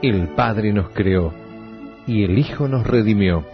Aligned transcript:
El 0.00 0.28
Padre 0.28 0.72
nos 0.72 0.90
creó 0.90 1.34
y 2.06 2.22
el 2.22 2.38
Hijo 2.38 2.68
nos 2.68 2.86
redimió. 2.86 3.44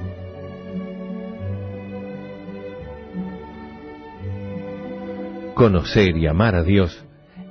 Conocer 5.55 6.19
y 6.19 6.27
amar 6.27 6.55
a 6.55 6.63
Dios 6.63 7.03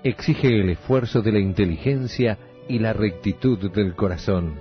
exige 0.03 0.59
el 0.59 0.69
esfuerzo 0.69 1.23
de 1.23 1.31
la 1.31 1.39
inteligencia 1.39 2.37
y 2.67 2.77
la 2.77 2.93
rectitud 2.93 3.71
del 3.71 3.95
corazón. 3.95 4.53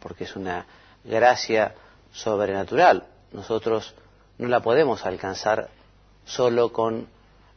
porque 0.00 0.24
es 0.24 0.36
una 0.36 0.66
gracia 1.04 1.74
sobrenatural. 2.12 3.06
Nosotros 3.32 3.94
no 4.38 4.48
la 4.48 4.60
podemos 4.60 5.06
alcanzar 5.06 5.70
solo 6.24 6.72
con 6.72 7.08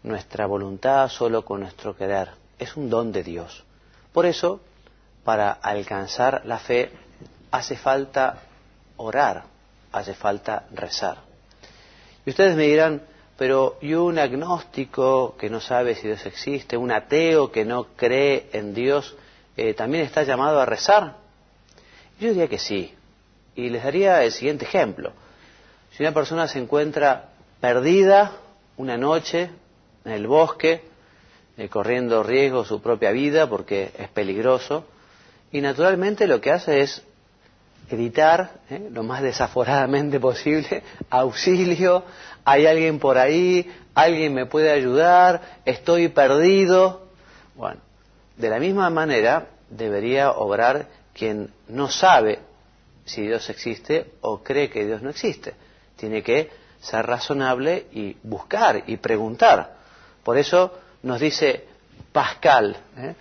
nuestra 0.04 0.46
voluntad, 0.46 1.10
solo 1.10 1.44
con 1.44 1.62
nuestro 1.62 1.96
querer. 1.96 2.30
Es 2.60 2.78
un 2.78 2.90
don 2.90 3.12
de 3.12 3.24
Dios. 3.24 3.64
Por 4.14 4.26
eso, 4.26 4.62
para 5.24 5.52
alcanzar 5.52 6.44
la 6.46 6.60
fe, 6.60 6.92
hace 7.52 7.76
falta 7.76 8.44
orar, 8.98 9.46
hace 9.92 10.14
falta 10.14 10.68
rezar. 10.72 11.18
Y 12.26 12.30
ustedes 12.30 12.56
me 12.56 12.64
dirán, 12.64 13.02
pero 13.38 13.78
y 13.82 13.94
un 13.94 14.20
agnóstico 14.20 15.36
que 15.38 15.50
no 15.50 15.60
sabe 15.60 15.96
si 15.96 16.08
Dios 16.08 16.26
existe, 16.26 16.78
un 16.78 16.92
ateo 16.92 17.52
que 17.52 17.66
no 17.66 17.88
cree 17.96 18.50
en 18.54 18.74
Dios, 18.74 19.16
eh, 19.58 19.74
también 19.74 20.06
está 20.06 20.24
llamado 20.24 20.60
a 20.60 20.66
rezar? 20.66 21.16
Yo 22.20 22.30
diría 22.30 22.48
que 22.48 22.60
sí. 22.60 22.94
Y 23.56 23.70
les 23.70 23.84
daría 23.84 24.24
el 24.24 24.32
siguiente 24.32 24.66
ejemplo. 24.66 25.12
Si 25.92 26.04
una 26.04 26.14
persona 26.14 26.48
se 26.48 26.60
encuentra 26.60 27.30
perdida 27.60 28.32
una 28.78 28.98
noche 28.98 29.50
en 30.06 30.12
el 30.12 30.28
bosque, 30.28 30.82
eh, 31.58 31.70
corriendo 31.70 32.24
riesgo 32.24 32.66
su 32.66 32.82
propia 32.82 33.12
vida 33.12 33.48
porque 33.48 33.92
es 33.98 34.10
peligroso, 34.10 34.86
y 35.52 35.62
naturalmente 35.62 36.26
lo 36.26 36.42
que 36.42 36.52
hace 36.52 36.82
es 36.82 37.04
gritar 37.94 38.62
eh, 38.70 38.90
lo 38.92 39.04
más 39.04 39.22
desaforadamente 39.22 40.20
posible, 40.20 40.84
auxilio, 41.10 42.04
hay 42.44 42.66
alguien 42.66 43.00
por 43.00 43.18
ahí, 43.18 43.72
alguien 43.94 44.34
me 44.34 44.46
puede 44.46 44.72
ayudar, 44.72 45.60
estoy 45.66 46.10
perdido. 46.10 47.08
Bueno, 47.56 47.80
de 48.38 48.50
la 48.50 48.60
misma 48.60 48.90
manera 48.90 49.48
debería 49.70 50.32
obrar 50.32 50.88
quien 51.14 51.52
no 51.68 51.90
sabe 51.90 52.40
si 53.06 53.22
Dios 53.22 53.50
existe 53.50 54.14
o 54.22 54.44
cree 54.44 54.70
que 54.70 54.86
Dios 54.86 55.02
no 55.02 55.10
existe. 55.10 55.54
Tiene 55.96 56.24
que 56.24 56.50
ser 56.82 57.06
razonable 57.06 57.88
y 57.92 58.18
buscar 58.24 58.84
y 58.88 58.98
preguntar. 58.98 59.78
Por 60.24 60.38
eso 60.38 60.74
nos 61.04 61.20
dice 61.20 61.66
Pascal, 62.12 62.76
¿eh? 62.98 63.16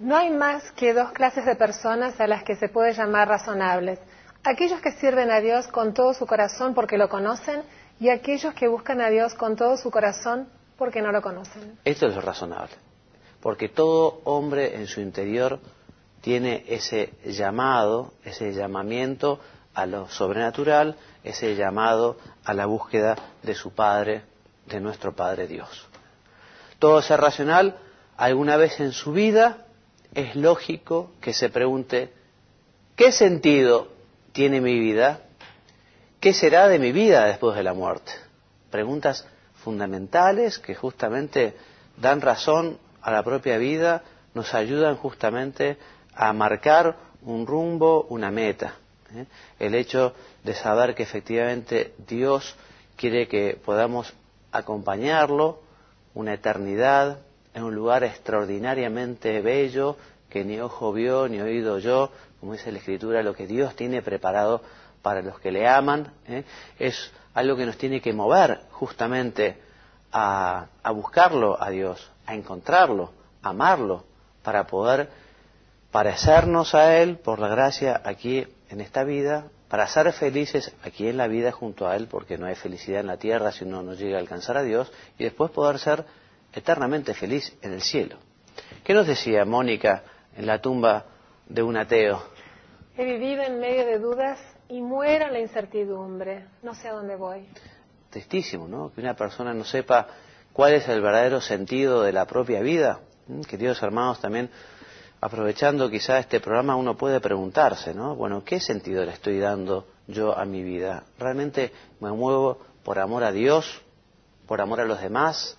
No 0.00 0.16
hay 0.16 0.30
más 0.30 0.72
que 0.72 0.94
dos 0.94 1.12
clases 1.12 1.44
de 1.44 1.56
personas 1.56 2.18
a 2.22 2.26
las 2.26 2.42
que 2.42 2.56
se 2.56 2.70
puede 2.70 2.94
llamar 2.94 3.28
razonables. 3.28 3.98
Aquellos 4.42 4.80
que 4.80 4.92
sirven 4.92 5.30
a 5.30 5.40
Dios 5.40 5.68
con 5.68 5.92
todo 5.92 6.14
su 6.14 6.26
corazón 6.26 6.72
porque 6.72 6.96
lo 6.96 7.10
conocen 7.10 7.62
y 8.00 8.08
aquellos 8.08 8.54
que 8.54 8.66
buscan 8.66 9.02
a 9.02 9.10
Dios 9.10 9.34
con 9.34 9.56
todo 9.56 9.76
su 9.76 9.90
corazón 9.90 10.48
porque 10.78 11.02
no 11.02 11.12
lo 11.12 11.20
conocen. 11.20 11.78
Esto 11.84 12.06
es 12.06 12.14
lo 12.14 12.22
razonable, 12.22 12.72
porque 13.42 13.68
todo 13.68 14.22
hombre 14.24 14.74
en 14.76 14.86
su 14.86 15.02
interior 15.02 15.60
tiene 16.22 16.64
ese 16.66 17.12
llamado, 17.26 18.14
ese 18.24 18.54
llamamiento 18.54 19.38
a 19.74 19.84
lo 19.84 20.08
sobrenatural, 20.08 20.96
ese 21.24 21.56
llamado 21.56 22.16
a 22.46 22.54
la 22.54 22.64
búsqueda 22.64 23.16
de 23.42 23.54
su 23.54 23.74
Padre, 23.74 24.22
de 24.64 24.80
nuestro 24.80 25.14
Padre 25.14 25.46
Dios. 25.46 25.86
Todo 26.78 27.02
ser 27.02 27.20
racional, 27.20 27.76
alguna 28.16 28.56
vez 28.56 28.80
en 28.80 28.92
su 28.92 29.12
vida, 29.12 29.66
es 30.14 30.34
lógico 30.36 31.12
que 31.20 31.32
se 31.32 31.50
pregunte, 31.50 32.12
¿qué 32.96 33.12
sentido 33.12 33.88
tiene 34.32 34.60
mi 34.60 34.78
vida? 34.78 35.20
¿Qué 36.20 36.32
será 36.32 36.68
de 36.68 36.78
mi 36.78 36.92
vida 36.92 37.26
después 37.26 37.56
de 37.56 37.62
la 37.62 37.74
muerte? 37.74 38.12
Preguntas 38.70 39.26
fundamentales 39.64 40.58
que 40.58 40.74
justamente 40.74 41.54
dan 41.96 42.20
razón 42.20 42.78
a 43.02 43.10
la 43.10 43.22
propia 43.22 43.58
vida, 43.58 44.02
nos 44.34 44.54
ayudan 44.54 44.96
justamente 44.96 45.76
a 46.14 46.32
marcar 46.32 46.96
un 47.22 47.46
rumbo, 47.46 48.06
una 48.10 48.30
meta. 48.30 48.74
¿eh? 49.14 49.26
El 49.58 49.74
hecho 49.74 50.14
de 50.44 50.54
saber 50.54 50.94
que 50.94 51.02
efectivamente 51.02 51.94
Dios 52.06 52.54
quiere 52.96 53.28
que 53.28 53.58
podamos 53.64 54.12
acompañarlo 54.52 55.60
una 56.14 56.34
eternidad 56.34 57.18
en 57.54 57.62
un 57.62 57.74
lugar 57.74 58.04
extraordinariamente 58.04 59.40
bello 59.40 59.96
que 60.28 60.44
ni 60.44 60.60
ojo 60.60 60.92
vio 60.92 61.28
ni 61.28 61.40
oído 61.40 61.78
yo, 61.78 62.10
como 62.38 62.52
dice 62.52 62.72
la 62.72 62.78
Escritura, 62.78 63.22
lo 63.22 63.34
que 63.34 63.46
Dios 63.46 63.74
tiene 63.74 64.00
preparado 64.02 64.62
para 65.02 65.22
los 65.22 65.40
que 65.40 65.50
le 65.50 65.68
aman, 65.68 66.12
¿eh? 66.26 66.44
es 66.78 67.12
algo 67.34 67.56
que 67.56 67.66
nos 67.66 67.76
tiene 67.76 68.00
que 68.00 68.12
mover 68.12 68.60
justamente 68.70 69.58
a, 70.12 70.66
a, 70.82 70.90
buscarlo 70.92 71.60
a 71.60 71.70
Dios, 71.70 72.10
a 72.26 72.34
encontrarlo, 72.34 73.12
a 73.42 73.50
amarlo, 73.50 74.04
para 74.42 74.66
poder 74.66 75.08
parecernos 75.90 76.74
a 76.74 76.96
Él 76.98 77.18
por 77.18 77.38
la 77.38 77.48
gracia 77.48 78.00
aquí 78.04 78.46
en 78.68 78.80
esta 78.80 79.04
vida, 79.04 79.46
para 79.68 79.86
ser 79.86 80.12
felices 80.12 80.74
aquí 80.82 81.08
en 81.08 81.16
la 81.16 81.28
vida 81.28 81.52
junto 81.52 81.86
a 81.86 81.96
Él, 81.96 82.06
porque 82.08 82.38
no 82.38 82.46
hay 82.46 82.54
felicidad 82.54 83.00
en 83.00 83.06
la 83.06 83.16
tierra 83.16 83.52
si 83.52 83.64
uno 83.64 83.82
no 83.82 83.94
llega 83.94 84.16
a 84.16 84.20
alcanzar 84.20 84.56
a 84.56 84.62
Dios, 84.62 84.90
y 85.18 85.24
después 85.24 85.50
poder 85.50 85.78
ser 85.78 86.04
eternamente 86.52 87.14
feliz 87.14 87.56
en 87.62 87.72
el 87.72 87.82
cielo. 87.82 88.16
¿Qué 88.84 88.94
nos 88.94 89.06
decía 89.06 89.44
Mónica 89.44 90.02
en 90.36 90.46
la 90.46 90.60
tumba 90.60 91.04
de 91.48 91.62
un 91.62 91.76
ateo? 91.76 92.22
He 92.96 93.04
vivido 93.04 93.42
en 93.42 93.60
medio 93.60 93.86
de 93.86 93.98
dudas 93.98 94.38
y 94.68 94.80
muera 94.80 95.30
la 95.30 95.40
incertidumbre. 95.40 96.46
No 96.62 96.74
sé 96.74 96.88
a 96.88 96.92
dónde 96.92 97.16
voy. 97.16 97.48
Tristísimo, 98.10 98.68
¿no? 98.68 98.92
Que 98.92 99.00
una 99.00 99.14
persona 99.14 99.54
no 99.54 99.64
sepa 99.64 100.06
cuál 100.52 100.74
es 100.74 100.88
el 100.88 101.00
verdadero 101.00 101.40
sentido 101.40 102.02
de 102.02 102.12
la 102.12 102.26
propia 102.26 102.60
vida. 102.60 103.00
Queridos 103.48 103.82
hermanos, 103.82 104.20
también 104.20 104.50
aprovechando 105.20 105.90
quizá 105.90 106.18
este 106.18 106.40
programa 106.40 106.76
uno 106.76 106.96
puede 106.96 107.20
preguntarse, 107.20 107.94
¿no? 107.94 108.16
Bueno, 108.16 108.42
¿qué 108.44 108.60
sentido 108.60 109.04
le 109.04 109.12
estoy 109.12 109.38
dando 109.38 109.86
yo 110.06 110.36
a 110.36 110.44
mi 110.44 110.62
vida? 110.62 111.04
¿Realmente 111.18 111.72
me 112.00 112.10
muevo 112.10 112.58
por 112.82 112.98
amor 112.98 113.22
a 113.24 113.32
Dios? 113.32 113.82
¿Por 114.46 114.60
amor 114.60 114.80
a 114.80 114.84
los 114.84 115.00
demás? 115.00 115.56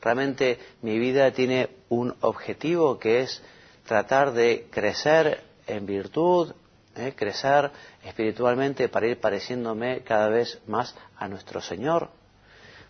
¿Realmente 0.00 0.58
mi 0.82 0.98
vida 0.98 1.30
tiene 1.32 1.68
un 1.88 2.14
objetivo 2.20 2.98
que 2.98 3.20
es 3.20 3.42
tratar 3.86 4.32
de 4.32 4.66
crecer 4.70 5.42
en 5.66 5.84
virtud, 5.84 6.54
¿eh? 6.96 7.12
crecer 7.14 7.70
espiritualmente 8.04 8.88
para 8.88 9.06
ir 9.06 9.20
pareciéndome 9.20 10.00
cada 10.00 10.28
vez 10.28 10.58
más 10.66 10.94
a 11.16 11.28
nuestro 11.28 11.60
Señor? 11.60 12.08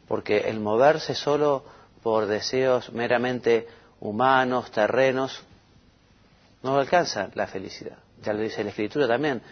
Porque 0.07 0.49
el 0.49 0.61
moverse 0.61 1.15
solo 1.15 1.65
por 2.03 2.27
deseos 2.27 2.93
meramente 2.93 3.67
humanos, 4.01 4.71
terrenos, 4.71 5.43
no 6.63 6.77
alcanza 6.77 7.31
la 7.35 7.47
felicidad. 7.47 7.99
Ya 8.23 8.33
lo 8.33 8.41
dice 8.41 8.63
la 8.63 8.71
Escritura 8.71 9.09
también. 9.09 9.43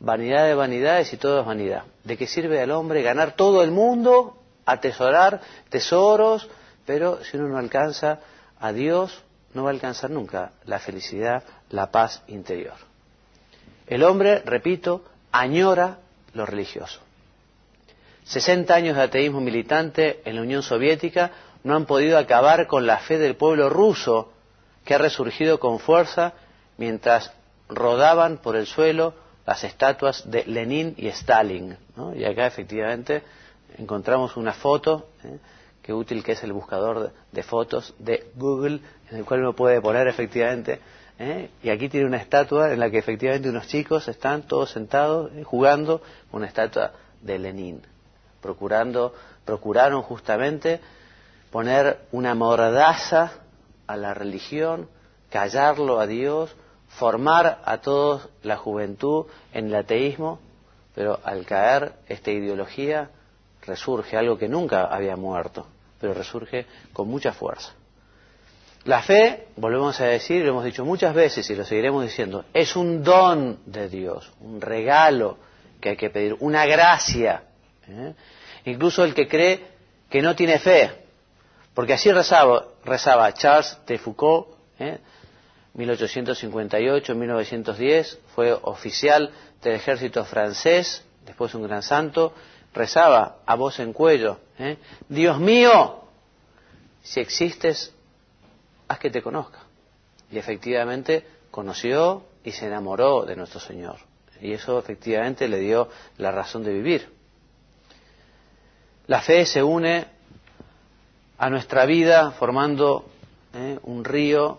Vanidad 0.00 0.46
de 0.46 0.54
vanidades 0.54 1.12
y 1.12 1.16
todo 1.16 1.40
es 1.40 1.46
vanidad. 1.46 1.84
¿De 2.04 2.16
qué 2.16 2.26
sirve 2.26 2.60
al 2.60 2.70
hombre 2.70 3.02
ganar 3.02 3.36
todo 3.36 3.62
el 3.62 3.70
mundo, 3.70 4.38
atesorar 4.64 5.40
tesoros, 5.68 6.48
pero 6.86 7.22
si 7.24 7.36
uno 7.36 7.48
no 7.48 7.58
alcanza 7.58 8.20
a 8.58 8.72
Dios, 8.72 9.22
no 9.54 9.64
va 9.64 9.70
a 9.70 9.72
alcanzar 9.72 10.10
nunca 10.10 10.52
la 10.64 10.78
felicidad, 10.78 11.42
la 11.70 11.90
paz 11.90 12.22
interior. 12.28 12.74
El 13.86 14.02
hombre, 14.04 14.40
repito, 14.44 15.04
añora 15.30 15.98
lo 16.34 16.46
religioso. 16.46 17.00
60 18.24 18.74
años 18.74 18.96
de 18.96 19.02
ateísmo 19.02 19.40
militante 19.40 20.22
en 20.24 20.36
la 20.36 20.42
Unión 20.42 20.62
Soviética 20.62 21.32
no 21.64 21.74
han 21.74 21.86
podido 21.86 22.18
acabar 22.18 22.66
con 22.66 22.86
la 22.86 22.98
fe 22.98 23.18
del 23.18 23.36
pueblo 23.36 23.68
ruso 23.68 24.32
que 24.84 24.94
ha 24.94 24.98
resurgido 24.98 25.58
con 25.60 25.78
fuerza 25.78 26.32
mientras 26.76 27.32
rodaban 27.68 28.38
por 28.38 28.56
el 28.56 28.66
suelo 28.66 29.14
las 29.46 29.64
estatuas 29.64 30.30
de 30.30 30.44
Lenin 30.44 30.94
y 30.96 31.08
Stalin. 31.08 31.76
Y 32.14 32.24
acá 32.24 32.46
efectivamente 32.46 33.22
encontramos 33.78 34.36
una 34.36 34.52
foto, 34.52 35.08
¿eh? 35.24 35.38
Que 35.82 35.92
útil 35.92 36.22
que 36.22 36.32
es 36.32 36.42
el 36.44 36.52
buscador 36.52 37.12
de 37.32 37.42
fotos 37.42 37.94
de 37.98 38.30
Google, 38.36 38.80
en 39.10 39.18
el 39.18 39.24
cual 39.24 39.40
uno 39.40 39.52
puede 39.54 39.80
poner 39.80 40.06
efectivamente, 40.06 40.80
¿eh? 41.18 41.50
y 41.62 41.70
aquí 41.70 41.88
tiene 41.88 42.06
una 42.06 42.18
estatua 42.18 42.72
en 42.72 42.80
la 42.80 42.90
que 42.90 42.98
efectivamente 42.98 43.48
unos 43.48 43.66
chicos 43.66 44.06
están 44.08 44.42
todos 44.42 44.70
sentados 44.70 45.32
¿eh? 45.34 45.42
jugando 45.42 46.00
una 46.30 46.46
estatua 46.46 46.92
de 47.20 47.38
Lenin, 47.38 47.82
procurando, 48.40 49.14
procuraron 49.44 50.02
justamente 50.02 50.80
poner 51.50 51.98
una 52.12 52.34
mordaza 52.34 53.32
a 53.86 53.96
la 53.96 54.14
religión, 54.14 54.88
callarlo 55.30 55.98
a 55.98 56.06
Dios, 56.06 56.54
formar 56.88 57.60
a 57.64 57.78
toda 57.78 58.28
la 58.42 58.56
juventud 58.56 59.26
en 59.52 59.66
el 59.66 59.74
ateísmo, 59.74 60.38
pero 60.94 61.18
al 61.24 61.44
caer 61.44 61.92
esta 62.08 62.30
ideología 62.30 63.10
resurge 63.62 64.16
algo 64.16 64.36
que 64.36 64.48
nunca 64.48 64.86
había 64.86 65.16
muerto, 65.16 65.66
pero 66.00 66.14
resurge 66.14 66.66
con 66.92 67.08
mucha 67.08 67.32
fuerza. 67.32 67.72
La 68.84 69.02
fe, 69.02 69.46
volvemos 69.56 70.00
a 70.00 70.06
decir, 70.06 70.44
lo 70.44 70.50
hemos 70.50 70.64
dicho 70.64 70.84
muchas 70.84 71.14
veces 71.14 71.48
y 71.48 71.54
lo 71.54 71.64
seguiremos 71.64 72.02
diciendo, 72.02 72.44
es 72.52 72.74
un 72.74 73.04
don 73.04 73.60
de 73.66 73.88
Dios, 73.88 74.32
un 74.40 74.60
regalo 74.60 75.38
que 75.80 75.90
hay 75.90 75.96
que 75.96 76.10
pedir, 76.10 76.34
una 76.40 76.66
gracia. 76.66 77.44
¿eh? 77.86 78.14
Incluso 78.64 79.04
el 79.04 79.14
que 79.14 79.28
cree 79.28 79.60
que 80.10 80.20
no 80.20 80.34
tiene 80.34 80.58
fe, 80.58 80.90
porque 81.74 81.92
así 81.92 82.10
rezaba, 82.10 82.64
rezaba 82.84 83.32
Charles 83.32 83.78
de 83.86 83.98
Foucault, 83.98 84.48
¿eh? 84.80 84.98
1858-1910, 85.76 88.18
fue 88.34 88.52
oficial 88.52 89.30
del 89.62 89.76
ejército 89.76 90.24
francés, 90.24 91.04
después 91.24 91.54
un 91.54 91.62
gran 91.62 91.82
santo, 91.82 92.34
rezaba 92.74 93.38
a 93.46 93.54
voz 93.54 93.78
en 93.80 93.92
cuello, 93.92 94.38
¿eh? 94.58 94.78
Dios 95.08 95.38
mío, 95.38 96.04
si 97.02 97.20
existes, 97.20 97.92
haz 98.88 98.98
que 98.98 99.10
te 99.10 99.22
conozca. 99.22 99.58
Y 100.30 100.38
efectivamente 100.38 101.26
conoció 101.50 102.24
y 102.44 102.52
se 102.52 102.66
enamoró 102.66 103.24
de 103.24 103.36
nuestro 103.36 103.60
Señor. 103.60 103.96
Y 104.40 104.52
eso 104.52 104.78
efectivamente 104.78 105.46
le 105.48 105.60
dio 105.60 105.88
la 106.16 106.32
razón 106.32 106.64
de 106.64 106.72
vivir. 106.72 107.12
La 109.06 109.20
fe 109.20 109.46
se 109.46 109.62
une 109.62 110.06
a 111.38 111.50
nuestra 111.50 111.84
vida 111.86 112.30
formando 112.32 113.04
¿eh? 113.54 113.78
un 113.82 114.04
río 114.04 114.58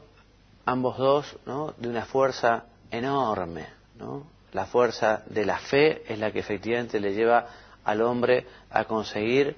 ambos 0.66 0.98
dos, 0.98 1.36
¿no? 1.46 1.74
de 1.78 1.90
una 1.90 2.06
fuerza 2.06 2.66
enorme. 2.92 3.68
¿no? 3.98 4.28
La 4.52 4.66
fuerza 4.66 5.24
de 5.26 5.46
la 5.46 5.58
fe 5.58 6.04
es 6.08 6.20
la 6.20 6.32
que 6.32 6.40
efectivamente 6.40 7.00
le 7.00 7.14
lleva 7.14 7.48
al 7.84 8.02
hombre 8.02 8.46
a 8.70 8.86
conseguir 8.86 9.56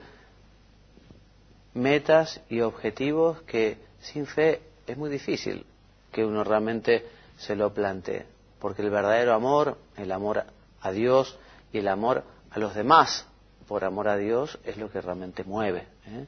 metas 1.74 2.42
y 2.50 2.62
objetivos 2.62 3.42
que 3.44 3.78
sin 4.00 4.26
fe 4.26 4.62
es 4.88 4.98
muy 4.98 5.10
difícil 5.10 5.66
que 6.12 6.26
uno 6.26 6.44
realmente 6.44 7.06
se 7.38 7.56
lo 7.56 7.74
plantee. 7.74 8.26
Porque 8.60 8.82
el 8.82 8.90
verdadero 8.90 9.34
amor, 9.34 9.78
el 9.98 10.12
amor 10.12 10.46
a 10.82 10.92
Dios 10.92 11.38
y 11.74 11.80
el 11.80 11.88
amor 11.88 12.24
a 12.52 12.60
los 12.60 12.74
demás 12.74 13.28
por 13.68 13.84
amor 13.84 14.08
a 14.08 14.18
Dios 14.18 14.58
es 14.64 14.78
lo 14.78 14.90
que 14.90 15.02
realmente 15.02 15.44
mueve. 15.44 15.88
¿eh? 16.08 16.26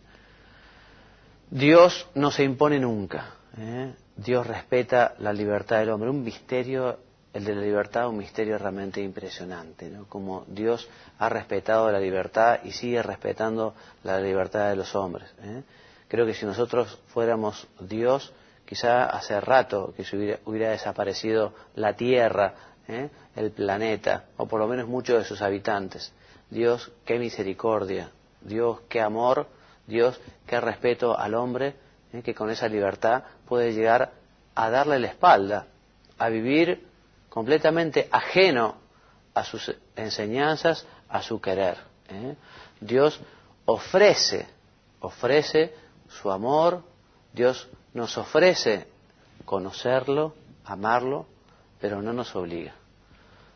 Dios 1.50 2.08
no 2.16 2.32
se 2.32 2.44
impone 2.44 2.80
nunca. 2.80 3.36
¿eh? 3.58 3.94
Dios 4.16 4.46
respeta 4.46 5.16
la 5.20 5.32
libertad 5.32 5.80
del 5.80 5.92
hombre. 5.92 6.10
Un 6.10 6.24
misterio, 6.24 7.00
el 7.38 7.46
de 7.46 7.54
la 7.54 7.62
libertad, 7.62 8.10
un 8.10 8.18
misterio 8.18 8.58
realmente 8.58 9.00
impresionante, 9.00 9.92
¿no? 9.92 10.08
Como 10.08 10.44
Dios 10.48 10.90
ha 11.20 11.30
respetado 11.30 11.92
la 11.92 12.00
libertad 12.00 12.62
y 12.64 12.72
sigue 12.72 13.04
respetando 13.04 13.76
la 14.04 14.20
libertad 14.20 14.70
de 14.70 14.76
los 14.76 14.96
hombres. 14.96 15.30
¿eh? 15.44 15.62
Creo 16.08 16.26
que 16.26 16.34
si 16.34 16.48
nosotros 16.48 17.00
fuéramos 17.10 17.68
Dios, 17.80 18.34
quizá 18.66 19.06
hace 19.06 19.40
rato 19.40 19.94
que 19.96 20.04
se 20.04 20.40
hubiera, 20.46 20.72
desaparecido 20.72 21.54
la 21.76 21.94
Tierra, 21.94 22.56
¿eh? 22.88 23.12
el 23.36 23.52
planeta, 23.52 24.26
o 24.38 24.48
por 24.48 24.60
lo 24.60 24.68
menos 24.68 24.88
muchos 24.88 25.20
de 25.20 25.26
sus 25.26 25.44
habitantes. 25.44 26.12
Dios, 26.50 26.92
qué 27.06 27.20
misericordia. 27.20 28.10
Dios, 28.42 28.80
qué 28.90 29.00
amor. 29.00 29.46
Dios, 29.86 30.20
qué 30.48 30.60
respeto 30.60 31.16
al 31.16 31.36
hombre 31.36 31.76
¿eh? 32.14 32.24
que 32.24 32.34
con 32.34 32.50
esa 32.50 32.68
libertad 32.68 33.26
puede 33.48 33.74
llegar 33.74 34.12
a 34.56 34.72
darle 34.72 34.98
la 34.98 35.08
espalda, 35.08 35.68
a 36.18 36.30
vivir 36.30 36.87
completamente 37.38 38.10
ajeno 38.12 38.78
a 39.36 39.44
sus 39.44 39.72
enseñanzas, 39.96 40.88
a 41.08 41.22
su 41.22 41.40
querer. 41.40 41.78
¿eh? 42.10 42.36
Dios 42.82 43.22
ofrece, 43.66 44.48
ofrece 45.02 45.76
su 46.10 46.32
amor, 46.32 46.82
Dios 47.32 47.70
nos 47.94 48.18
ofrece 48.18 48.88
conocerlo, 49.46 50.34
amarlo, 50.66 51.28
pero 51.80 52.02
no 52.02 52.12
nos 52.12 52.36
obliga. 52.36 52.74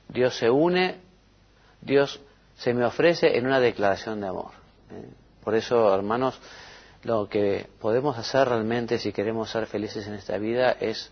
Dios 0.07 0.38
se 0.38 0.51
une, 0.51 1.01
Dios 1.81 2.21
se 2.57 2.75
me 2.75 2.85
ofrece 2.85 3.35
en 3.35 3.47
una 3.47 3.59
declaración 3.59 4.21
de 4.21 4.27
amor. 4.27 4.51
¿eh? 4.91 5.09
Por 5.43 5.55
eso, 5.55 5.91
hermanos, 5.91 6.39
lo 7.01 7.27
que 7.27 7.67
podemos 7.79 8.15
hacer 8.19 8.47
realmente 8.47 9.00
si 9.00 9.11
queremos 9.11 9.50
ser 9.50 9.65
felices 9.65 10.05
en 10.05 10.13
esta 10.13 10.38
vida 10.38 10.73
es 10.73 11.11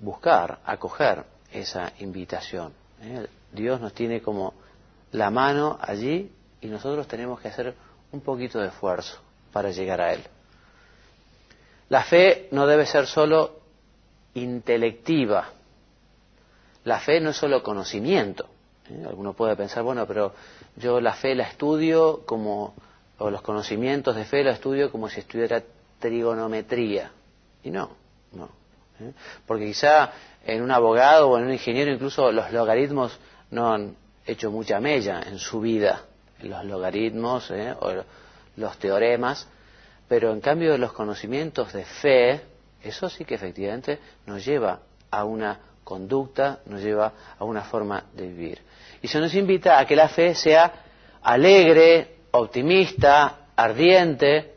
buscar, 0.00 0.58
acoger 0.64 1.37
esa 1.52 1.92
invitación. 1.98 2.72
¿eh? 3.00 3.26
Dios 3.52 3.80
nos 3.80 3.94
tiene 3.94 4.20
como 4.20 4.54
la 5.12 5.30
mano 5.30 5.78
allí 5.80 6.30
y 6.60 6.66
nosotros 6.66 7.06
tenemos 7.08 7.40
que 7.40 7.48
hacer 7.48 7.74
un 8.12 8.20
poquito 8.20 8.60
de 8.60 8.68
esfuerzo 8.68 9.20
para 9.52 9.70
llegar 9.70 10.00
a 10.00 10.12
Él. 10.12 10.22
La 11.88 12.04
fe 12.04 12.48
no 12.52 12.66
debe 12.66 12.84
ser 12.86 13.06
solo 13.06 13.60
intelectiva. 14.34 15.48
La 16.84 17.00
fe 17.00 17.20
no 17.20 17.30
es 17.30 17.36
solo 17.36 17.62
conocimiento. 17.62 18.46
¿eh? 18.90 19.04
Alguno 19.06 19.32
puede 19.32 19.56
pensar, 19.56 19.82
bueno, 19.82 20.06
pero 20.06 20.34
yo 20.76 21.00
la 21.00 21.14
fe 21.14 21.34
la 21.34 21.44
estudio 21.44 22.24
como 22.26 22.74
o 23.18 23.30
los 23.30 23.42
conocimientos 23.42 24.14
de 24.14 24.24
fe 24.24 24.44
lo 24.44 24.50
estudio 24.50 24.92
como 24.92 25.08
si 25.08 25.20
estudiara 25.20 25.62
trigonometría. 25.98 27.10
Y 27.64 27.70
no. 27.70 27.90
¿Eh? 29.00 29.12
Porque 29.46 29.66
quizá 29.66 30.12
en 30.44 30.62
un 30.62 30.70
abogado 30.70 31.30
o 31.30 31.38
en 31.38 31.44
un 31.44 31.52
ingeniero 31.52 31.92
incluso 31.92 32.32
los 32.32 32.52
logaritmos 32.52 33.18
no 33.50 33.72
han 33.72 33.96
hecho 34.26 34.50
mucha 34.50 34.80
mella 34.80 35.22
en 35.26 35.38
su 35.38 35.60
vida, 35.60 36.02
los 36.42 36.64
logaritmos 36.64 37.50
¿eh? 37.50 37.74
o 37.80 37.92
los 38.56 38.78
teoremas, 38.78 39.48
pero 40.06 40.32
en 40.32 40.40
cambio 40.40 40.76
los 40.78 40.92
conocimientos 40.92 41.72
de 41.72 41.84
fe, 41.84 42.40
eso 42.82 43.08
sí 43.08 43.24
que 43.24 43.34
efectivamente 43.34 43.98
nos 44.26 44.44
lleva 44.44 44.80
a 45.10 45.24
una 45.24 45.60
conducta, 45.84 46.60
nos 46.66 46.82
lleva 46.82 47.12
a 47.38 47.44
una 47.44 47.62
forma 47.62 48.04
de 48.12 48.26
vivir. 48.26 48.58
Y 49.00 49.08
se 49.08 49.20
nos 49.20 49.34
invita 49.34 49.78
a 49.78 49.86
que 49.86 49.96
la 49.96 50.08
fe 50.08 50.34
sea 50.34 50.72
alegre, 51.22 52.16
optimista, 52.32 53.48
ardiente, 53.56 54.54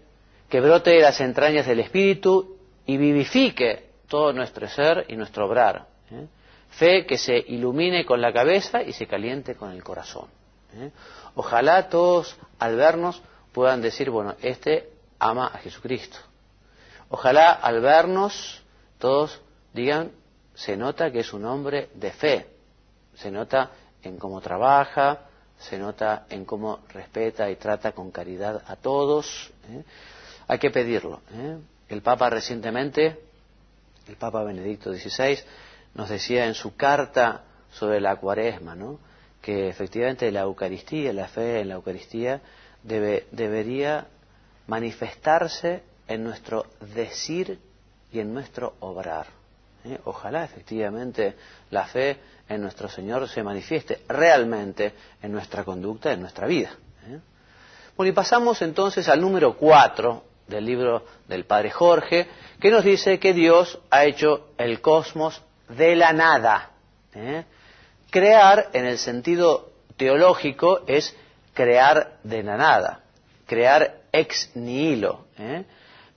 que 0.50 0.60
brote 0.60 0.92
de 0.92 1.02
las 1.02 1.20
entrañas 1.22 1.66
del 1.66 1.80
espíritu 1.80 2.58
y 2.86 2.98
vivifique 2.98 3.91
todo 4.12 4.34
nuestro 4.34 4.68
ser 4.68 5.06
y 5.08 5.16
nuestro 5.16 5.46
obrar. 5.46 5.88
¿eh? 6.12 6.28
Fe 6.72 7.06
que 7.06 7.18
se 7.18 7.38
ilumine 7.38 8.06
con 8.06 8.20
la 8.20 8.34
cabeza 8.34 8.84
y 8.84 8.92
se 8.92 9.08
caliente 9.08 9.56
con 9.56 9.72
el 9.72 9.82
corazón. 9.82 10.28
¿eh? 10.76 10.92
Ojalá 11.36 11.88
todos 11.88 12.36
al 12.60 12.76
vernos 12.76 13.22
puedan 13.54 13.82
decir, 13.82 14.10
bueno, 14.10 14.36
este 14.42 14.90
ama 15.18 15.48
a 15.48 15.60
Jesucristo. 15.60 16.18
Ojalá 17.08 17.54
al 17.54 17.80
vernos 17.80 18.62
todos 19.00 19.40
digan, 19.74 20.12
se 20.56 20.76
nota 20.76 21.10
que 21.10 21.22
es 21.22 21.32
un 21.32 21.46
hombre 21.46 21.88
de 21.94 22.12
fe, 22.12 22.48
se 23.16 23.32
nota 23.32 23.72
en 24.04 24.18
cómo 24.18 24.42
trabaja, 24.42 25.22
se 25.58 25.78
nota 25.78 26.26
en 26.30 26.44
cómo 26.44 26.80
respeta 26.90 27.50
y 27.50 27.56
trata 27.56 27.94
con 27.94 28.12
caridad 28.12 28.62
a 28.68 28.76
todos. 28.76 29.52
¿eh? 29.70 29.84
Hay 30.50 30.60
que 30.60 30.70
pedirlo. 30.70 31.22
El 31.88 32.02
Papa 32.02 32.30
recientemente, 32.30 33.31
el 34.08 34.16
Papa 34.16 34.44
Benedicto 34.44 34.94
XVI, 34.94 35.40
nos 35.94 36.10
decía 36.10 36.46
en 36.46 36.54
su 36.54 36.76
carta 36.76 37.44
sobre 37.72 38.00
la 38.00 38.16
cuaresma, 38.16 38.76
¿no? 38.76 39.00
que 39.42 39.70
efectivamente 39.70 40.32
la 40.32 40.42
Eucaristía, 40.42 41.14
la 41.14 41.28
fe 41.28 41.62
en 41.62 41.70
la 41.70 41.76
Eucaristía, 41.76 42.42
debe, 42.84 43.28
debería 43.32 44.08
manifestarse 44.68 45.84
en 46.08 46.24
nuestro 46.24 46.68
decir 46.94 47.60
y 48.12 48.20
en 48.20 48.34
nuestro 48.34 48.76
obrar. 48.80 49.28
¿eh? 49.84 50.00
Ojalá 50.06 50.44
efectivamente 50.44 51.36
la 51.70 51.86
fe 51.86 52.18
en 52.48 52.62
nuestro 52.62 52.90
Señor 52.90 53.28
se 53.28 53.44
manifieste 53.44 54.02
realmente 54.08 54.94
en 55.22 55.32
nuestra 55.32 55.64
conducta, 55.64 56.12
en 56.12 56.22
nuestra 56.22 56.48
vida. 56.48 56.72
¿eh? 57.08 57.20
Bueno, 57.96 58.12
y 58.12 58.14
pasamos 58.14 58.62
entonces 58.62 59.08
al 59.10 59.22
número 59.22 59.58
cuatro 59.58 60.24
del 60.52 60.66
libro 60.66 61.06
del 61.28 61.46
Padre 61.46 61.72
Jorge, 61.72 62.28
que 62.60 62.70
nos 62.70 62.84
dice 62.84 63.20
que 63.20 63.34
Dios 63.34 63.80
ha 63.90 64.06
hecho 64.06 64.50
el 64.58 64.82
cosmos 64.82 65.42
de 65.70 65.96
la 65.96 66.14
nada. 66.14 66.70
¿eh? 67.16 67.46
Crear, 68.12 68.70
en 68.74 68.86
el 68.86 69.00
sentido 69.00 69.72
teológico, 69.98 70.82
es 70.86 71.16
crear 71.54 72.18
de 72.24 72.44
la 72.44 72.58
nada, 72.58 73.02
crear 73.48 74.02
ex 74.12 74.52
nihilo. 74.56 75.26
¿eh? 75.40 75.64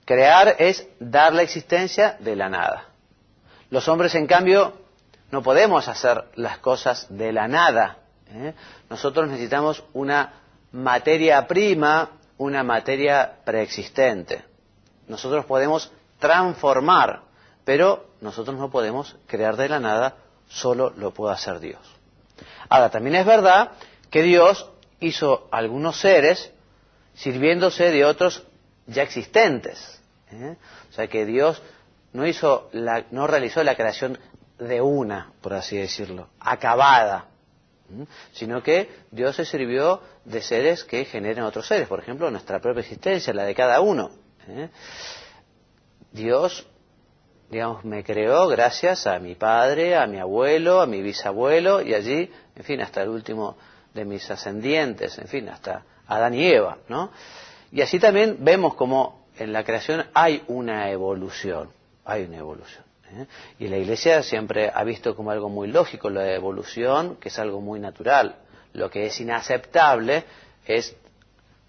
Crear 0.05 0.55
es 0.59 0.87
dar 0.99 1.33
la 1.33 1.41
existencia 1.41 2.17
de 2.19 2.35
la 2.35 2.49
nada. 2.49 2.85
Los 3.71 3.87
hombres, 3.87 4.13
en 4.13 4.27
cambio, 4.27 4.73
no 5.31 5.41
podemos 5.41 5.87
hacer 5.87 6.25
las 6.35 6.59
cosas 6.59 7.07
de 7.09 7.31
la 7.31 7.47
nada. 7.47 7.97
¿eh? 8.29 8.53
Nosotros 8.89 9.27
necesitamos 9.27 9.83
una 9.93 10.33
materia 10.71 11.47
prima, 11.47 12.11
una 12.37 12.63
materia 12.63 13.37
preexistente. 13.45 14.43
Nosotros 15.07 15.45
podemos 15.45 15.91
transformar, 16.19 17.21
pero 17.63 18.07
nosotros 18.21 18.57
no 18.57 18.69
podemos 18.69 19.15
crear 19.27 19.55
de 19.57 19.69
la 19.69 19.79
nada, 19.79 20.15
solo 20.47 20.91
lo 20.95 21.11
puede 21.13 21.33
hacer 21.33 21.59
Dios. 21.59 21.81
Ahora, 22.69 22.89
también 22.89 23.15
es 23.15 23.25
verdad 23.25 23.71
que 24.09 24.23
Dios 24.23 24.69
hizo 24.99 25.47
algunos 25.51 25.99
seres 25.99 26.51
sirviéndose 27.13 27.91
de 27.91 28.05
otros 28.05 28.43
ya 28.87 29.03
existentes. 29.03 30.01
¿eh? 30.31 30.57
O 30.89 30.93
sea 30.93 31.07
que 31.07 31.25
Dios 31.25 31.61
no 32.13 32.25
hizo 32.25 32.69
la, 32.71 33.05
no 33.11 33.27
realizó 33.27 33.63
la 33.63 33.75
creación 33.75 34.19
de 34.59 34.81
una, 34.81 35.31
por 35.41 35.53
así 35.53 35.77
decirlo, 35.77 36.29
acabada, 36.39 37.25
sino 38.33 38.63
que 38.63 38.89
Dios 39.11 39.35
se 39.35 39.45
sirvió 39.45 40.01
de 40.23 40.41
seres 40.41 40.83
que 40.83 41.05
generan 41.05 41.45
otros 41.45 41.67
seres, 41.67 41.87
por 41.87 41.99
ejemplo, 41.99 42.29
nuestra 42.31 42.59
propia 42.59 42.81
existencia, 42.81 43.33
la 43.33 43.43
de 43.43 43.55
cada 43.55 43.79
uno. 43.81 44.11
¿eh? 44.47 44.69
Dios, 46.11 46.67
digamos, 47.49 47.85
me 47.85 48.03
creó 48.03 48.47
gracias 48.47 49.07
a 49.07 49.19
mi 49.19 49.35
padre, 49.35 49.95
a 49.95 50.07
mi 50.07 50.19
abuelo, 50.19 50.81
a 50.81 50.87
mi 50.87 51.01
bisabuelo 51.01 51.81
y 51.81 51.93
allí, 51.93 52.31
en 52.55 52.63
fin, 52.63 52.81
hasta 52.81 53.01
el 53.01 53.09
último 53.09 53.57
de 53.93 54.05
mis 54.05 54.29
ascendientes, 54.29 55.17
en 55.17 55.27
fin, 55.27 55.49
hasta 55.49 55.83
Adán 56.07 56.33
y 56.33 56.45
Eva, 56.45 56.77
¿no? 56.87 57.11
Y 57.71 57.81
así 57.81 57.99
también 57.99 58.37
vemos 58.39 58.75
como 58.75 59.25
en 59.37 59.51
la 59.51 59.63
creación 59.63 60.05
hay 60.13 60.43
una 60.47 60.89
evolución, 60.89 61.69
hay 62.03 62.23
una 62.23 62.37
evolución. 62.37 62.83
¿Eh? 63.11 63.25
Y 63.59 63.67
la 63.67 63.77
Iglesia 63.77 64.23
siempre 64.23 64.71
ha 64.73 64.83
visto 64.83 65.15
como 65.15 65.31
algo 65.31 65.49
muy 65.49 65.67
lógico 65.67 66.09
la 66.09 66.33
evolución, 66.33 67.17
que 67.17 67.29
es 67.29 67.39
algo 67.39 67.61
muy 67.61 67.79
natural. 67.79 68.37
Lo 68.73 68.89
que 68.89 69.05
es 69.05 69.19
inaceptable 69.19 70.23
es 70.65 70.95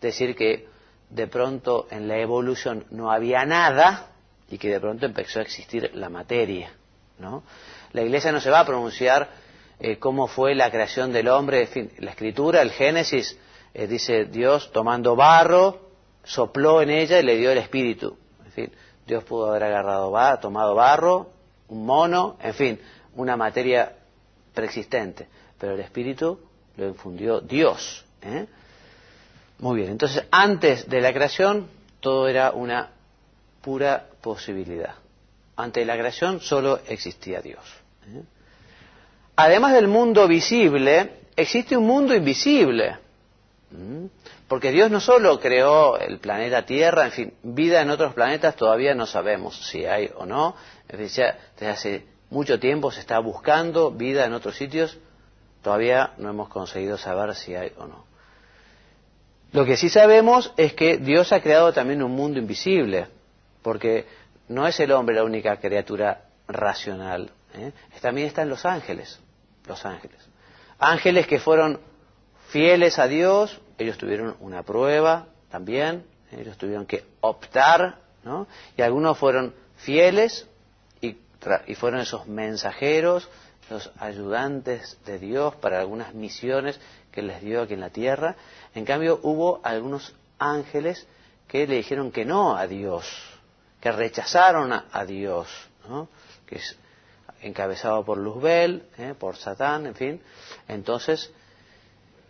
decir 0.01 0.35
que 0.35 0.69
de 1.11 1.27
pronto 1.27 1.87
en 1.91 2.09
la 2.09 2.19
evolución 2.19 2.85
no 2.91 3.11
había 3.11 3.45
nada 3.45 4.11
y 4.49 4.59
que 4.59 4.71
de 4.71 4.81
pronto 4.81 5.07
empezó 5.07 5.39
a 5.39 5.43
existir 5.43 5.91
la 5.95 6.09
materia. 6.09 6.73
¿no? 7.19 7.43
La 7.93 8.03
Iglesia 8.03 8.33
no 8.33 8.41
se 8.41 8.51
va 8.51 8.61
a 8.61 8.67
pronunciar 8.67 9.29
eh, 9.79 9.99
cómo 9.99 10.27
fue 10.27 10.55
la 10.55 10.71
creación 10.71 11.13
del 11.13 11.29
hombre, 11.29 11.63
en 11.63 11.69
fin, 11.69 11.93
la 11.99 12.11
Escritura, 12.11 12.63
el 12.63 12.71
Génesis, 12.71 13.39
eh, 13.75 13.87
dice 13.87 14.25
Dios 14.25 14.73
tomando 14.73 15.15
barro, 15.17 15.91
sopló 16.25 16.81
en 16.83 16.91
ella 16.91 17.21
y 17.21 17.23
le 17.23 17.37
dio 17.37 17.51
el 17.51 17.59
Espíritu. 17.59 18.17
En 18.45 18.53
fin, 18.53 18.73
Dios 19.07 19.25
pudo 19.25 19.47
haber 19.51 19.65
agarrado, 19.65 20.13
tomado 20.41 20.75
barro, 20.75 21.31
un 21.69 21.87
mono, 21.87 22.37
en 22.41 22.55
fin, 22.55 22.81
una 23.15 23.37
materia 23.37 23.93
preexistente. 24.53 25.29
Pero 25.59 25.75
el 25.75 25.81
Espíritu 25.81 26.41
lo 26.77 26.89
infundió 26.89 27.41
Dios. 27.41 28.05
¿eh? 28.23 28.47
Muy 29.59 29.77
bien, 29.79 29.91
entonces 29.91 30.25
antes 30.31 30.89
de 30.89 31.01
la 31.01 31.13
creación 31.13 31.69
todo 32.01 32.29
era 32.29 32.51
una 32.53 32.91
pura 33.63 34.07
posibilidad. 34.21 34.95
Antes 35.57 35.83
de 35.83 35.87
la 35.87 35.97
creación 35.99 36.41
solo 36.41 36.81
existía 36.87 37.41
Dios. 37.41 37.65
¿eh? 38.07 38.23
Además 39.37 39.73
del 39.73 39.89
mundo 39.89 40.27
visible, 40.27 41.21
existe 41.37 41.77
un 41.77 41.87
mundo 41.87 42.15
invisible. 42.15 42.99
Porque 44.49 44.71
Dios 44.71 44.91
no 44.91 45.01
solo 45.01 45.41
creó 45.41 45.99
el 45.99 46.19
planeta 46.19 46.65
Tierra, 46.65 47.07
en 47.07 47.13
fin, 47.13 47.35
vida 47.43 47.81
en 47.81 47.91
otros 47.91 48.15
planetas 48.15 48.55
todavía 48.55 48.95
no 48.95 49.07
sabemos 49.07 49.69
si 49.69 49.85
hay 49.85 50.11
o 50.17 50.25
no. 50.25 50.55
desde 50.89 51.69
hace 51.69 52.07
mucho 52.31 52.61
tiempo 52.61 52.91
se 52.91 53.01
está 53.01 53.19
buscando 53.19 53.91
vida 53.91 54.25
en 54.25 54.33
otros 54.33 54.57
sitios, 54.57 54.99
todavía 55.63 56.13
no 56.19 56.31
hemos 56.31 56.49
conseguido 56.49 56.97
saber 56.97 57.35
si 57.35 57.55
hay 57.55 57.73
o 57.77 57.87
no. 57.87 58.07
Lo 59.53 59.65
que 59.65 59.77
sí 59.77 59.89
sabemos 59.89 60.53
es 60.57 60.75
que 60.75 60.99
Dios 60.99 61.33
ha 61.33 61.41
creado 61.41 61.73
también 61.73 62.03
un 62.03 62.13
mundo 62.13 62.39
invisible, 62.39 63.09
porque 63.63 64.07
no 64.49 64.67
es 64.67 64.79
el 64.79 64.93
hombre 64.93 65.17
la 65.17 65.25
única 65.25 65.57
criatura 65.57 66.25
racional, 66.47 67.31
¿eh? 67.55 67.73
también 68.01 68.29
están 68.29 68.49
los 68.49 68.65
ángeles, 68.65 69.19
los 69.67 69.85
ángeles. 69.85 70.19
Ángeles 70.79 71.27
que 71.27 71.41
fueron 71.41 71.81
fieles 72.49 72.99
a 72.99 73.09
Dios, 73.09 73.61
ellos 73.79 73.99
tuvieron 73.99 74.37
una 74.41 74.63
prueba 74.63 75.27
también, 75.51 76.05
ellos 76.33 76.57
tuvieron 76.57 76.87
que 76.87 77.05
optar, 77.21 77.99
¿no? 78.25 78.47
Y 78.77 78.83
algunos 78.83 79.19
fueron 79.19 79.55
fieles 79.77 80.49
y, 81.01 81.17
y 81.67 81.75
fueron 81.75 82.01
esos 82.01 82.27
mensajeros, 82.27 83.29
los 83.71 83.91
ayudantes 83.99 84.99
de 85.05 85.19
Dios 85.19 85.55
para 85.57 85.81
algunas 85.81 86.15
misiones 86.15 86.81
que 87.11 87.23
les 87.23 87.41
dio 87.41 87.63
aquí 87.63 87.75
en 87.75 87.81
la 87.81 87.91
tierra. 87.91 88.37
En 88.75 88.85
cambio, 88.85 89.21
hubo 89.23 89.61
algunos 89.63 90.15
ángeles 90.39 91.07
que 91.49 91.67
le 91.67 91.77
dijeron 91.77 92.11
que 92.11 92.25
no 92.25 92.57
a 92.57 92.67
Dios, 92.67 93.07
que 93.81 93.93
rechazaron 93.93 94.73
a, 94.73 95.05
Dios, 95.05 95.49
¿no? 95.89 96.09
que 96.47 96.57
es 96.57 96.77
encabezado 97.43 98.05
por 98.05 98.19
Luzbel, 98.19 98.89
¿eh? 98.99 99.15
por 99.19 99.37
Satán, 99.37 99.87
en 99.87 99.95
fin. 99.95 100.23
Entonces, 100.69 101.33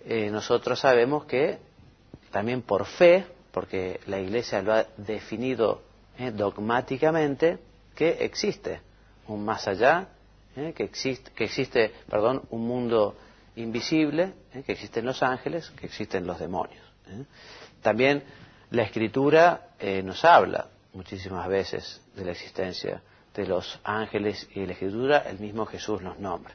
eh, 0.09 0.31
nosotros 0.31 0.79
sabemos 0.79 1.25
que 1.25 1.59
también 2.31 2.63
por 2.63 2.87
fe, 2.87 3.27
porque 3.51 3.99
la 4.07 4.21
Iglesia 4.21 4.63
lo 4.63 4.73
ha 4.73 4.87
definido 4.97 5.83
eh, 6.17 6.31
dogmáticamente, 6.31 7.59
que 7.95 8.11
existe 8.25 8.81
un 9.27 9.45
más 9.45 9.67
allá, 9.67 10.09
eh, 10.55 10.73
que, 10.77 10.85
existe, 10.85 11.33
que 11.33 11.45
existe 11.45 11.93
perdón, 12.09 12.43
un 12.51 12.69
mundo 12.69 13.17
invisible, 13.57 14.35
que 14.65 14.73
existen 14.73 15.05
los 15.05 15.25
ángeles, 15.25 15.71
que 15.71 15.87
existen 15.87 16.25
los 16.25 16.39
demonios. 16.39 16.85
También 17.83 18.23
la 18.71 18.83
Escritura 18.83 19.71
nos 20.05 20.25
habla 20.25 20.69
muchísimas 20.93 21.49
veces 21.49 22.03
de 22.15 22.25
la 22.25 22.33
existencia 22.33 23.03
de 23.35 23.47
los 23.47 23.81
ángeles 23.83 24.47
y 24.55 24.61
de 24.61 24.67
la 24.67 24.73
Escritura, 24.75 25.19
el 25.29 25.39
mismo 25.39 25.67
Jesús 25.67 26.03
los 26.03 26.19
nombra. 26.19 26.55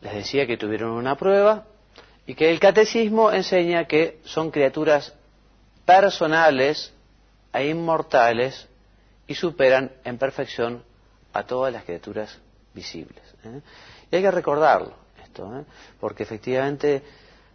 Les 0.00 0.14
decía 0.14 0.46
que 0.46 0.56
tuvieron 0.56 0.90
una 0.90 1.16
prueba, 1.16 1.66
y 2.26 2.34
que 2.34 2.50
el 2.50 2.60
catecismo 2.60 3.32
enseña 3.32 3.86
que 3.86 4.20
son 4.24 4.50
criaturas 4.50 5.12
personales 5.84 6.92
e 7.52 7.68
inmortales 7.68 8.68
y 9.26 9.34
superan 9.34 9.92
en 10.04 10.18
perfección 10.18 10.82
a 11.32 11.44
todas 11.44 11.72
las 11.72 11.84
criaturas 11.84 12.38
visibles. 12.74 13.22
¿eh? 13.44 13.60
Y 14.10 14.16
hay 14.16 14.22
que 14.22 14.30
recordarlo 14.30 14.94
esto, 15.22 15.58
¿eh? 15.58 15.64
porque 15.98 16.22
efectivamente, 16.22 17.02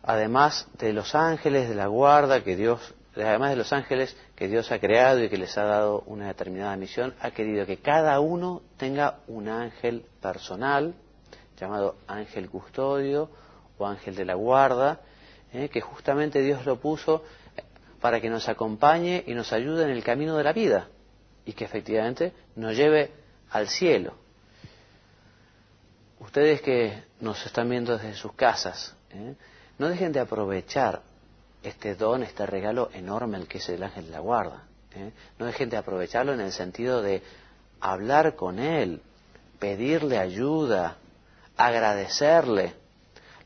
además 0.03 0.67
de 0.77 0.93
los 0.93 1.15
ángeles 1.15 1.69
de 1.69 1.75
la 1.75 1.87
guarda 1.87 2.43
que 2.43 2.55
Dios 2.55 2.93
además 3.15 3.49
de 3.49 3.55
los 3.55 3.73
ángeles 3.73 4.15
que 4.35 4.47
Dios 4.47 4.71
ha 4.71 4.79
creado 4.79 5.23
y 5.23 5.29
que 5.29 5.37
les 5.37 5.57
ha 5.57 5.63
dado 5.63 6.03
una 6.05 6.27
determinada 6.27 6.75
misión, 6.77 7.15
ha 7.19 7.31
querido 7.31 7.65
que 7.65 7.77
cada 7.77 8.19
uno 8.19 8.61
tenga 8.77 9.21
un 9.27 9.49
ángel 9.49 10.05
personal, 10.21 10.93
llamado 11.59 11.95
ángel 12.07 12.47
custodio 12.47 13.31
o 13.77 13.85
ángel 13.85 14.15
de 14.15 14.25
la 14.25 14.35
guarda, 14.35 15.01
¿eh? 15.53 15.69
que 15.69 15.81
justamente 15.81 16.41
Dios 16.41 16.65
lo 16.65 16.79
puso 16.79 17.23
para 18.01 18.21
que 18.21 18.29
nos 18.29 18.47
acompañe 18.47 19.23
y 19.25 19.33
nos 19.33 19.53
ayude 19.53 19.83
en 19.83 19.89
el 19.89 20.03
camino 20.03 20.37
de 20.37 20.43
la 20.43 20.53
vida 20.53 20.87
y 21.45 21.53
que 21.53 21.65
efectivamente 21.65 22.33
nos 22.55 22.75
lleve 22.75 23.11
al 23.51 23.67
cielo. 23.67 24.13
Ustedes 26.19 26.61
que 26.61 27.03
nos 27.19 27.45
están 27.45 27.69
viendo 27.69 27.97
desde 27.97 28.15
sus 28.15 28.33
casas, 28.33 28.95
¿eh? 29.11 29.35
no 29.77 29.89
dejen 29.89 30.11
de 30.11 30.19
aprovechar 30.19 31.01
este 31.63 31.95
don, 31.95 32.23
este 32.23 32.45
regalo 32.45 32.89
enorme 32.93 33.37
el 33.37 33.47
que 33.47 33.59
es 33.59 33.69
el 33.69 33.83
ángel 33.83 34.05
de 34.05 34.11
la 34.11 34.19
guarda. 34.19 34.63
¿eh? 34.95 35.11
No 35.39 35.45
dejen 35.45 35.69
de 35.69 35.77
aprovecharlo 35.77 36.33
en 36.33 36.41
el 36.41 36.51
sentido 36.51 37.01
de 37.01 37.21
hablar 37.79 38.35
con 38.35 38.59
él, 38.59 39.01
pedirle 39.59 40.17
ayuda, 40.17 40.97
agradecerle. 41.55 42.73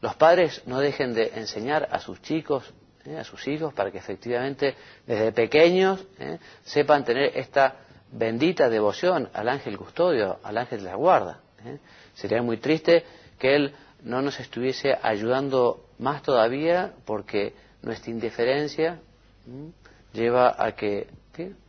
Los 0.02 0.16
padres 0.16 0.64
no 0.66 0.80
dejen 0.80 1.14
de 1.14 1.32
enseñar 1.36 1.88
a 1.92 2.00
sus 2.00 2.22
chicos, 2.22 2.74
¿eh? 3.06 3.18
a 3.18 3.24
sus 3.24 3.48
hijos, 3.48 3.74
para 3.74 3.92
que 3.92 4.00
efectivamente 4.00 4.76
desde 5.06 5.32
pequeños 5.32 6.04
¿eh? 6.20 6.40
sepan 6.64 7.06
tener 7.06 7.38
esta 7.38 7.76
bendita 8.12 8.68
devoción 8.68 9.30
al 9.34 9.48
ángel 9.48 9.78
custodio, 9.78 10.40
al 10.44 10.58
ángel 10.58 10.80
de 10.80 10.90
la 10.90 10.96
guarda. 10.96 11.40
Sería 12.16 12.42
muy 12.42 12.58
triste 12.58 13.06
que 13.38 13.56
él 13.56 13.76
no 14.04 14.22
nos 14.22 14.40
estuviese 14.40 14.98
ayudando 15.02 15.86
más 16.00 16.24
todavía 16.24 16.94
porque 17.06 17.54
nuestra 17.84 18.12
indiferencia 18.12 19.00
lleva 20.12 20.56
a 20.58 20.72
que 20.74 21.08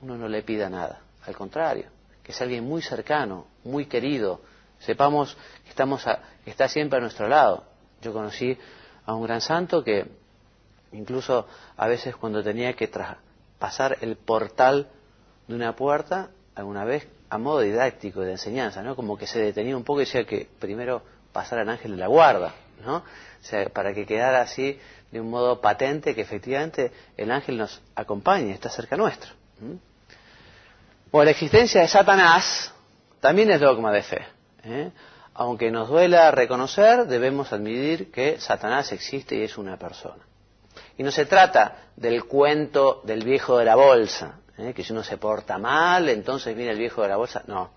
uno 0.00 0.16
no 0.16 0.28
le 0.28 0.42
pida 0.42 0.68
nada. 0.68 1.00
Al 1.24 1.36
contrario, 1.36 1.84
que 2.22 2.32
es 2.32 2.40
alguien 2.40 2.64
muy 2.64 2.82
cercano, 2.82 3.46
muy 3.64 3.86
querido. 3.86 4.40
Sepamos 4.80 5.36
que, 5.64 5.70
estamos 5.70 6.04
está 6.44 6.68
siempre 6.68 6.98
a 6.98 7.02
nuestro 7.02 7.28
lado. 7.28 7.64
Yo 8.02 8.12
conocí 8.12 8.58
a 9.06 9.14
un 9.14 9.22
gran 9.22 9.40
santo 9.40 9.82
que 9.82 10.06
incluso 10.92 11.46
a 11.76 11.86
veces 11.86 12.14
cuando 12.16 12.42
tenía 12.42 12.74
que 12.74 12.90
pasar 13.58 13.96
el 14.00 14.16
portal 14.16 14.88
de 15.46 15.54
una 15.54 15.74
puerta, 15.74 16.30
alguna 16.54 16.84
vez 16.84 17.08
a 17.30 17.38
modo 17.38 17.60
didáctico 17.60 18.20
de 18.20 18.32
enseñanza, 18.32 18.82
¿no? 18.82 18.94
Como 18.94 19.16
que 19.16 19.26
se 19.26 19.40
detenía 19.40 19.76
un 19.76 19.84
poco 19.84 20.00
y 20.00 20.04
decía 20.04 20.24
que 20.24 20.48
primero 20.58 21.02
pasara 21.32 21.62
el 21.62 21.68
ángel 21.68 21.92
de 21.92 21.96
la 21.96 22.08
guarda, 22.08 22.54
¿no? 22.84 22.96
O 22.96 23.04
sea, 23.44 23.68
para 23.70 23.94
que 23.94 24.04
quedara 24.04 24.42
así 24.42 24.78
de 25.10 25.20
un 25.20 25.30
modo 25.30 25.60
patente 25.60 26.14
que 26.14 26.20
efectivamente 26.20 26.92
el 27.16 27.30
ángel 27.30 27.56
nos 27.56 27.80
acompañe, 27.94 28.52
está 28.52 28.68
cerca 28.68 28.96
nuestro. 28.96 29.30
Bueno, 31.10 31.24
la 31.26 31.30
existencia 31.30 31.80
de 31.80 31.88
Satanás 31.88 32.72
también 33.20 33.50
es 33.50 33.60
dogma 33.60 33.92
de 33.92 34.02
fe. 34.02 34.26
¿eh? 34.64 34.90
Aunque 35.34 35.70
nos 35.70 35.88
duela 35.88 36.30
reconocer, 36.30 37.06
debemos 37.06 37.52
admitir 37.52 38.10
que 38.10 38.38
Satanás 38.38 38.92
existe 38.92 39.36
y 39.36 39.42
es 39.42 39.56
una 39.56 39.78
persona. 39.78 40.22
Y 40.98 41.02
no 41.02 41.10
se 41.10 41.24
trata 41.24 41.88
del 41.96 42.24
cuento 42.24 43.00
del 43.04 43.24
viejo 43.24 43.58
de 43.58 43.64
la 43.64 43.74
bolsa, 43.74 44.40
¿eh? 44.58 44.72
que 44.74 44.84
si 44.84 44.92
uno 44.92 45.02
se 45.02 45.16
porta 45.16 45.58
mal, 45.58 46.08
entonces 46.08 46.54
viene 46.54 46.72
el 46.72 46.78
viejo 46.78 47.02
de 47.02 47.08
la 47.08 47.16
bolsa. 47.16 47.42
No, 47.46 47.70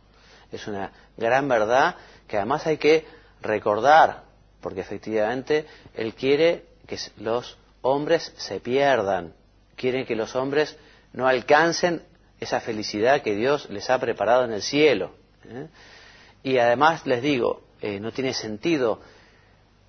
es 0.52 0.68
una 0.68 0.92
gran 1.16 1.48
verdad 1.48 1.96
que 2.28 2.38
además 2.38 2.66
hay 2.68 2.78
que 2.78 3.06
recordar, 3.42 4.24
porque 4.62 4.82
efectivamente 4.82 5.66
él 5.94 6.14
quiere 6.14 6.66
que 6.88 6.98
los 7.18 7.58
hombres 7.82 8.34
se 8.38 8.60
pierdan, 8.60 9.34
quieren 9.76 10.06
que 10.06 10.16
los 10.16 10.36
hombres 10.36 10.78
no 11.14 11.28
alcancen 11.28 12.04
esa 12.40 12.60
felicidad 12.60 13.22
que 13.22 13.36
Dios 13.36 13.70
les 13.70 13.90
ha 13.90 14.00
preparado 14.00 14.44
en 14.44 14.52
el 14.52 14.62
cielo. 14.62 15.12
¿eh? 15.48 15.68
Y 16.46 16.60
además 16.60 17.08
les 17.08 17.24
digo, 17.24 17.64
eh, 17.82 18.00
no 18.00 18.12
tiene 18.12 18.32
sentido 18.32 19.00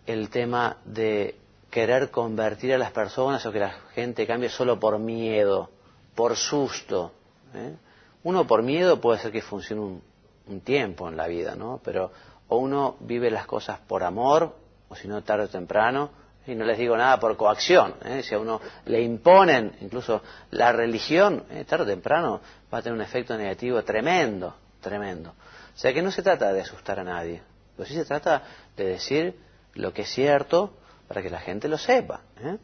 el 0.07 0.31
tema 0.31 0.79
de 0.87 1.35
querer 1.71 2.11
convertir 2.11 2.73
a 2.73 2.79
las 2.79 2.93
personas 2.93 3.45
o 3.45 3.53
que 3.53 3.59
la 3.59 3.73
gente 3.95 4.27
cambie 4.27 4.49
solo 4.49 4.81
por 4.81 4.99
miedo, 4.99 5.69
por 6.15 6.35
susto. 6.35 7.13
¿eh? 7.53 7.75
Uno 8.23 8.47
por 8.47 8.63
miedo 8.63 8.99
puede 9.03 9.19
ser 9.21 9.33
que 9.33 9.43
funcione 9.43 10.01
un, 10.47 10.61
tiempo 10.63 11.11
en 11.11 11.19
la 11.19 11.27
vida, 11.27 11.55
¿no? 11.57 11.79
Pero 11.85 12.11
o 12.49 12.57
uno 12.57 12.97
vive 13.01 13.31
las 13.31 13.45
cosas 13.45 13.79
por 13.81 14.03
amor, 14.03 14.57
o 14.89 14.97
si 14.97 15.09
no 15.09 15.23
tarde 15.23 15.45
o 15.45 15.49
temprano, 15.49 16.09
y 16.47 16.55
no 16.55 16.65
les 16.65 16.79
digo 16.79 16.97
nada 16.97 17.21
por 17.21 17.37
coacción. 17.37 17.97
¿eh? 18.03 18.23
Si 18.23 18.35
a 18.35 18.39
uno 18.39 18.63
le 18.87 19.03
imponen, 19.03 19.77
incluso 19.83 20.23
la 20.53 20.73
religión, 20.73 21.45
¿eh? 21.51 21.67
tarde 21.67 21.85
o 21.85 21.87
temprano 21.89 22.41
va 22.73 22.79
a 22.79 22.83
tener 22.83 22.97
un 22.97 23.05
efecto 23.05 23.37
negativo 23.37 23.85
tremendo, 23.85 24.55
tremendo. 24.81 25.35
O 25.77 25.79
sea 25.79 25.93
que 25.93 26.01
no 26.01 26.11
se 26.11 26.23
trata 26.23 26.55
de 26.55 26.63
asustar 26.63 26.99
a 26.99 27.05
nadie, 27.05 27.43
pero 27.77 27.87
sí 27.87 27.95
se 27.95 28.07
trata 28.07 28.43
de 28.77 28.87
decir 28.87 29.39
lo 29.75 29.93
que 29.93 30.03
es 30.03 30.09
cierto 30.09 30.73
para 31.07 31.23
que 31.23 31.29
la 31.29 31.39
gente 31.39 31.69
lo 31.69 31.77
sepa. 31.77 32.23
¿eh? 32.41 32.57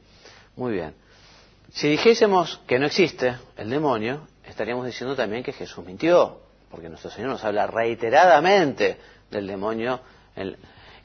Muy 0.57 0.73
bien. 0.73 0.95
Si 1.73 1.89
dijésemos 1.89 2.61
que 2.67 2.79
no 2.79 2.87
existe 2.87 3.37
el 3.59 3.69
demonio, 3.69 4.27
estaríamos 4.47 4.87
diciendo 4.87 5.15
también 5.15 5.43
que 5.43 5.53
Jesús 5.53 5.85
mintió, 5.85 6.41
porque 6.71 6.89
nuestro 6.89 7.11
Señor 7.11 7.31
nos 7.31 7.45
habla 7.45 7.67
reiteradamente 7.67 8.99
del 9.31 9.47
demonio. 9.47 10.01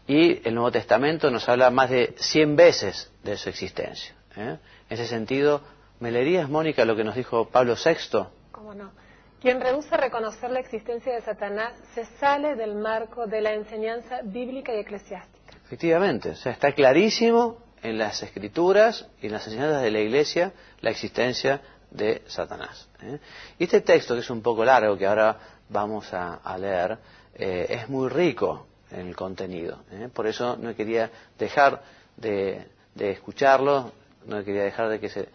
Y 0.08 0.48
el 0.48 0.56
Nuevo 0.56 0.72
Testamento 0.72 1.30
nos 1.30 1.50
habla 1.50 1.70
más 1.72 1.90
de 1.90 2.16
100 2.18 2.56
veces 2.56 3.12
de 3.24 3.36
su 3.36 3.50
existencia. 3.50 4.16
¿eh? 4.38 4.58
En 4.90 4.98
ese 4.98 5.08
sentido, 5.08 5.62
¿me 6.00 6.12
leerías, 6.12 6.48
Mónica, 6.48 6.86
lo 6.86 6.96
que 6.96 7.04
nos 7.04 7.16
dijo 7.16 7.50
Pablo 7.50 7.76
VI? 7.76 8.28
¿Cómo 8.54 8.74
no? 8.74 8.92
Quien 9.42 9.62
rehúsa 9.62 9.98
reconocer 9.98 10.50
la 10.50 10.60
existencia 10.60 11.14
de 11.14 11.22
Satanás 11.22 11.74
se 11.94 12.06
sale 12.20 12.56
del 12.56 12.76
marco 12.76 13.28
de 13.28 13.42
la 13.42 13.54
enseñanza 13.54 14.22
bíblica 14.24 14.74
y 14.74 14.80
eclesiástica. 14.80 15.54
Efectivamente, 15.66 16.32
o 16.32 16.36
sea, 16.36 16.54
está 16.54 16.72
clarísimo 16.72 17.58
en 17.84 17.98
las 18.00 18.24
escrituras 18.24 19.08
y 19.22 19.28
en 19.28 19.34
las 19.34 19.46
enseñanzas 19.46 19.84
de 19.84 19.92
la 19.92 20.00
Iglesia 20.00 20.54
la 20.82 20.90
existencia 20.90 21.62
de 21.92 22.24
Satanás. 22.28 22.90
¿eh? 23.02 23.20
Y 23.60 23.66
este 23.66 23.82
texto, 23.82 24.16
que 24.16 24.22
es 24.22 24.30
un 24.30 24.42
poco 24.42 24.66
largo, 24.66 24.98
que 24.98 25.06
ahora 25.06 25.38
vamos 25.70 26.12
a, 26.14 26.58
leer, 26.58 26.98
eh, 27.36 27.68
es 27.70 27.90
muy 27.90 28.10
rico 28.10 28.68
en 28.92 29.08
el 29.08 29.16
contenido. 29.16 29.84
¿eh? 29.92 30.10
Por 30.12 30.28
eso 30.28 30.58
no 30.58 30.76
quería 30.76 31.12
dejar 31.38 31.82
de, 32.16 32.68
escucharlo, 32.98 33.92
no 34.26 34.44
quería 34.44 34.64
dejar 34.64 34.90
de, 34.90 35.00
que 35.00 35.10
se, 35.10 35.30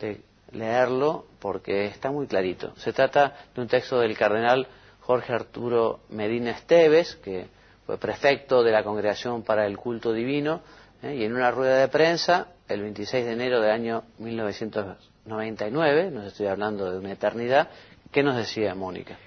de 0.00 0.20
leerlo, 0.54 1.26
porque 1.40 1.86
está 1.86 2.10
muy 2.10 2.26
clarito. 2.26 2.74
Se 2.76 2.92
trata 2.92 3.34
de 3.54 3.60
un 3.60 3.68
texto 3.68 3.98
del 3.98 4.16
cardenal 4.16 4.66
Jorge 5.00 5.32
Arturo 5.32 6.00
Medina 6.08 6.52
Esteves, 6.52 7.16
que 7.16 7.48
fue 7.84 7.98
prefecto 7.98 8.62
de 8.62 8.72
la 8.72 8.82
Congregación 8.82 9.42
para 9.42 9.66
el 9.66 9.76
Culto 9.76 10.12
Divino, 10.12 10.62
¿eh? 11.02 11.14
y 11.16 11.24
en 11.24 11.34
una 11.34 11.50
rueda 11.50 11.78
de 11.78 11.88
prensa, 11.88 12.48
el 12.68 12.80
26 12.80 13.26
de 13.26 13.32
enero 13.32 13.60
del 13.60 13.70
año 13.70 14.04
1999, 14.18 16.10
nos 16.10 16.26
estoy 16.26 16.46
hablando 16.46 16.90
de 16.90 16.98
una 16.98 17.12
eternidad, 17.12 17.68
¿qué 18.10 18.22
nos 18.22 18.36
decía 18.36 18.74
Mónica? 18.74 19.18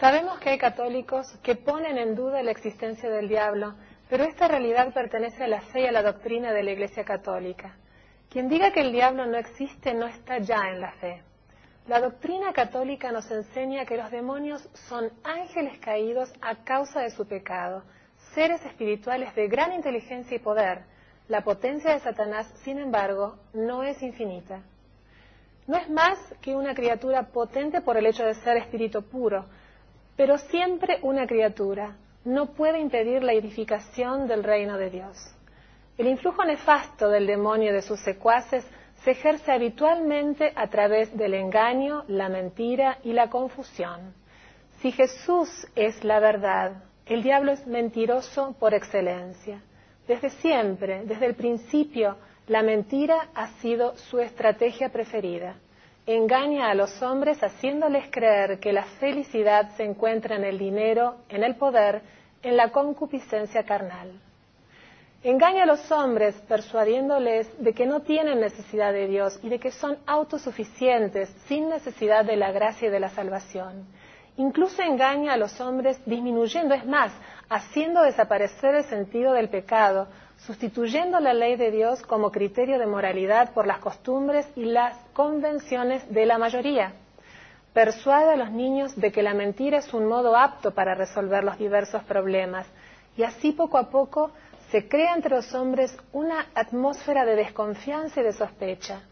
Sabemos 0.00 0.40
que 0.40 0.50
hay 0.50 0.58
católicos 0.58 1.28
que 1.44 1.54
ponen 1.54 1.96
en 1.96 2.16
duda 2.16 2.42
la 2.42 2.50
existencia 2.50 3.08
del 3.08 3.28
diablo, 3.28 3.74
pero 4.10 4.24
esta 4.24 4.48
realidad 4.48 4.92
pertenece 4.92 5.44
a 5.44 5.48
la 5.48 5.60
fe 5.60 5.82
y 5.82 5.86
a 5.86 5.92
la 5.92 6.02
doctrina 6.02 6.52
de 6.52 6.64
la 6.64 6.72
Iglesia 6.72 7.04
Católica. 7.04 7.76
Quien 8.32 8.48
diga 8.48 8.72
que 8.72 8.80
el 8.80 8.92
diablo 8.92 9.26
no 9.26 9.36
existe 9.36 9.92
no 9.92 10.06
está 10.06 10.38
ya 10.38 10.70
en 10.70 10.80
la 10.80 10.92
fe. 10.92 11.22
La 11.86 12.00
doctrina 12.00 12.54
católica 12.54 13.12
nos 13.12 13.30
enseña 13.30 13.84
que 13.84 13.98
los 13.98 14.10
demonios 14.10 14.66
son 14.88 15.10
ángeles 15.22 15.78
caídos 15.80 16.32
a 16.40 16.64
causa 16.64 17.00
de 17.00 17.10
su 17.10 17.26
pecado, 17.26 17.82
seres 18.34 18.64
espirituales 18.64 19.34
de 19.34 19.48
gran 19.48 19.74
inteligencia 19.74 20.34
y 20.34 20.40
poder. 20.40 20.84
La 21.28 21.44
potencia 21.44 21.92
de 21.92 22.00
Satanás, 22.00 22.50
sin 22.64 22.78
embargo, 22.78 23.36
no 23.52 23.82
es 23.82 24.02
infinita. 24.02 24.62
No 25.66 25.76
es 25.76 25.90
más 25.90 26.16
que 26.40 26.54
una 26.54 26.74
criatura 26.74 27.24
potente 27.24 27.82
por 27.82 27.98
el 27.98 28.06
hecho 28.06 28.24
de 28.24 28.34
ser 28.36 28.56
espíritu 28.56 29.02
puro, 29.02 29.44
pero 30.16 30.38
siempre 30.38 31.00
una 31.02 31.26
criatura 31.26 31.98
no 32.24 32.54
puede 32.54 32.80
impedir 32.80 33.22
la 33.22 33.34
edificación 33.34 34.26
del 34.26 34.42
reino 34.42 34.78
de 34.78 34.88
Dios. 34.88 35.18
El 35.98 36.08
influjo 36.08 36.44
nefasto 36.44 37.08
del 37.08 37.26
demonio 37.26 37.72
de 37.72 37.82
sus 37.82 38.00
secuaces 38.00 38.64
se 39.04 39.12
ejerce 39.12 39.52
habitualmente 39.52 40.52
a 40.54 40.68
través 40.68 41.16
del 41.16 41.34
engaño, 41.34 42.04
la 42.08 42.28
mentira 42.28 42.98
y 43.02 43.12
la 43.12 43.28
confusión. 43.28 44.14
Si 44.80 44.92
Jesús 44.92 45.48
es 45.74 46.02
la 46.04 46.20
verdad, 46.20 46.84
el 47.06 47.22
diablo 47.22 47.52
es 47.52 47.66
mentiroso 47.66 48.54
por 48.58 48.74
excelencia. 48.74 49.60
Desde 50.06 50.30
siempre, 50.30 51.04
desde 51.04 51.26
el 51.26 51.34
principio, 51.34 52.16
la 52.46 52.62
mentira 52.62 53.28
ha 53.34 53.48
sido 53.60 53.96
su 53.96 54.18
estrategia 54.18 54.88
preferida 54.88 55.56
engaña 56.06 56.68
a 56.68 56.74
los 56.74 57.00
hombres 57.02 57.42
haciéndoles 57.42 58.06
creer 58.10 58.58
que 58.58 58.72
la 58.72 58.84
felicidad 58.84 59.70
se 59.76 59.84
encuentra 59.84 60.36
en 60.36 60.44
el 60.44 60.58
dinero, 60.58 61.16
en 61.28 61.44
el 61.44 61.56
poder, 61.56 62.02
en 62.42 62.56
la 62.56 62.70
concupiscencia 62.70 63.64
carnal. 63.64 64.20
Engaña 65.24 65.62
a 65.62 65.66
los 65.66 65.92
hombres 65.92 66.34
persuadiéndoles 66.48 67.48
de 67.62 67.72
que 67.72 67.86
no 67.86 68.00
tienen 68.00 68.40
necesidad 68.40 68.92
de 68.92 69.06
Dios 69.06 69.38
y 69.44 69.50
de 69.50 69.60
que 69.60 69.70
son 69.70 69.96
autosuficientes 70.04 71.28
sin 71.46 71.68
necesidad 71.68 72.24
de 72.24 72.34
la 72.34 72.50
gracia 72.50 72.88
y 72.88 72.90
de 72.90 72.98
la 72.98 73.08
salvación. 73.08 73.86
Incluso 74.36 74.82
engaña 74.82 75.34
a 75.34 75.36
los 75.36 75.60
hombres 75.60 76.00
disminuyendo, 76.06 76.74
es 76.74 76.84
más, 76.84 77.12
haciendo 77.48 78.02
desaparecer 78.02 78.74
el 78.74 78.84
sentido 78.84 79.32
del 79.32 79.48
pecado, 79.48 80.08
sustituyendo 80.38 81.20
la 81.20 81.34
ley 81.34 81.54
de 81.54 81.70
Dios 81.70 82.02
como 82.02 82.32
criterio 82.32 82.80
de 82.80 82.86
moralidad 82.86 83.52
por 83.52 83.68
las 83.68 83.78
costumbres 83.78 84.50
y 84.56 84.64
las 84.64 84.96
convenciones 85.12 86.02
de 86.12 86.26
la 86.26 86.36
mayoría. 86.36 86.94
Persuade 87.72 88.32
a 88.32 88.36
los 88.36 88.50
niños 88.50 88.96
de 88.96 89.12
que 89.12 89.22
la 89.22 89.34
mentira 89.34 89.78
es 89.78 89.94
un 89.94 90.06
modo 90.08 90.36
apto 90.36 90.72
para 90.74 90.96
resolver 90.96 91.44
los 91.44 91.58
diversos 91.58 92.02
problemas 92.02 92.66
y 93.16 93.22
así 93.22 93.52
poco 93.52 93.78
a 93.78 93.88
poco 93.88 94.32
se 94.72 94.88
crea 94.88 95.14
entre 95.14 95.36
los 95.36 95.52
hombres 95.54 95.94
una 96.14 96.46
atmósfera 96.54 97.26
de 97.26 97.36
desconfianza 97.36 98.20
y 98.20 98.24
de 98.24 98.32
sospecha. 98.32 99.02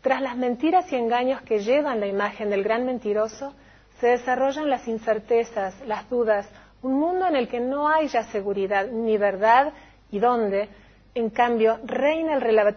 Tras 0.00 0.22
las 0.22 0.36
mentiras 0.36 0.90
y 0.92 0.94
engaños 0.94 1.42
que 1.42 1.58
llevan 1.58 1.98
la 1.98 2.06
imagen 2.06 2.48
del 2.48 2.62
gran 2.62 2.86
mentiroso, 2.86 3.52
se 4.00 4.06
desarrollan 4.06 4.70
las 4.70 4.86
incertezas, 4.86 5.74
las 5.88 6.08
dudas, 6.08 6.48
un 6.82 7.00
mundo 7.00 7.26
en 7.26 7.34
el 7.34 7.48
que 7.48 7.58
no 7.58 7.88
hay 7.88 8.06
ya 8.06 8.22
seguridad 8.30 8.86
ni 8.86 9.18
verdad 9.18 9.72
y 10.12 10.20
donde, 10.20 10.68
en 11.16 11.30
cambio, 11.30 11.80
reina 11.84 12.34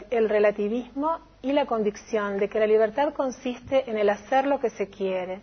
el, 0.10 0.30
relativismo 0.30 1.20
y 1.44 1.52
la 1.52 1.68
convicción 1.68 2.40
de 2.40 2.50
que 2.50 2.60
la 2.60 2.66
libertad 2.66 3.14
consiste 3.14 3.88
en 3.88 4.00
el 4.00 4.10
hacer 4.10 4.48
lo 4.48 4.60
que 4.60 4.72
se 4.72 4.90
quiere. 4.90 5.42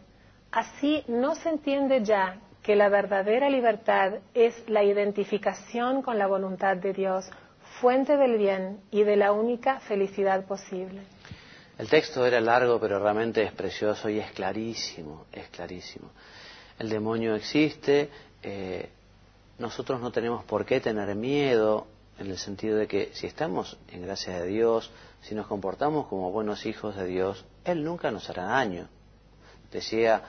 Así 0.51 1.05
no 1.07 1.37
se 1.37 1.51
entiende 1.51 2.03
ya 2.03 2.41
que 2.69 2.77
la 2.77 2.91
verdadera 2.91 3.49
libertad 3.49 4.17
es 4.35 4.53
la 4.69 4.85
identificación 4.85 6.03
con 6.03 6.19
la 6.19 6.27
voluntad 6.27 6.77
de 6.77 6.93
Dios, 6.93 7.25
fuente 7.81 8.19
del 8.19 8.37
bien 8.37 8.83
y 8.91 9.05
de 9.05 9.17
la 9.17 9.33
única 9.33 9.81
felicidad 9.81 10.45
posible. 10.45 11.01
El 11.79 11.89
texto 11.89 12.27
era 12.27 12.43
largo, 12.43 12.79
pero 12.79 12.99
realmente 12.99 13.43
es 13.43 13.53
precioso 13.53 14.11
y 14.11 14.19
es 14.19 14.33
clarísimo, 14.33 15.25
es 15.33 15.49
clarísimo. 15.49 16.11
El 16.79 16.91
demonio 16.91 17.37
existe, 17.37 18.11
eh, 18.43 18.91
nosotros 19.59 19.99
no 20.03 20.13
tenemos 20.13 20.45
por 20.45 20.67
qué 20.67 20.79
tener 20.79 21.15
miedo 21.15 21.87
en 22.19 22.27
el 22.27 22.37
sentido 22.37 22.77
de 22.77 22.87
que 22.87 23.13
si 23.15 23.27
estamos 23.27 23.79
en 23.91 24.03
gracia 24.03 24.41
de 24.41 24.47
Dios, 24.47 24.91
si 25.23 25.35
nos 25.35 25.47
comportamos 25.47 26.07
como 26.09 26.31
buenos 26.33 26.67
hijos 26.67 26.97
de 26.97 27.07
Dios, 27.07 27.47
Él 27.65 27.83
nunca 27.83 28.11
nos 28.11 28.29
hará 28.29 28.45
daño. 28.45 28.89
Decía 29.73 30.23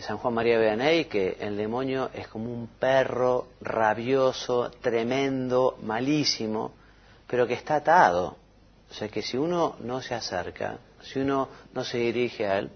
San 0.00 0.18
Juan 0.18 0.34
María 0.34 0.58
Vianney 0.58 1.04
que 1.04 1.36
el 1.40 1.56
demonio 1.56 2.10
es 2.14 2.26
como 2.28 2.50
un 2.50 2.66
perro 2.78 3.48
rabioso, 3.60 4.70
tremendo, 4.80 5.78
malísimo, 5.82 6.72
pero 7.26 7.46
que 7.46 7.54
está 7.54 7.76
atado. 7.76 8.36
O 8.90 8.94
sea 8.94 9.08
que 9.08 9.22
si 9.22 9.36
uno 9.36 9.76
no 9.80 10.00
se 10.00 10.14
acerca, 10.14 10.78
si 11.02 11.18
uno 11.18 11.48
no 11.74 11.84
se 11.84 11.98
dirige 11.98 12.46
a 12.46 12.58
él, 12.58 12.70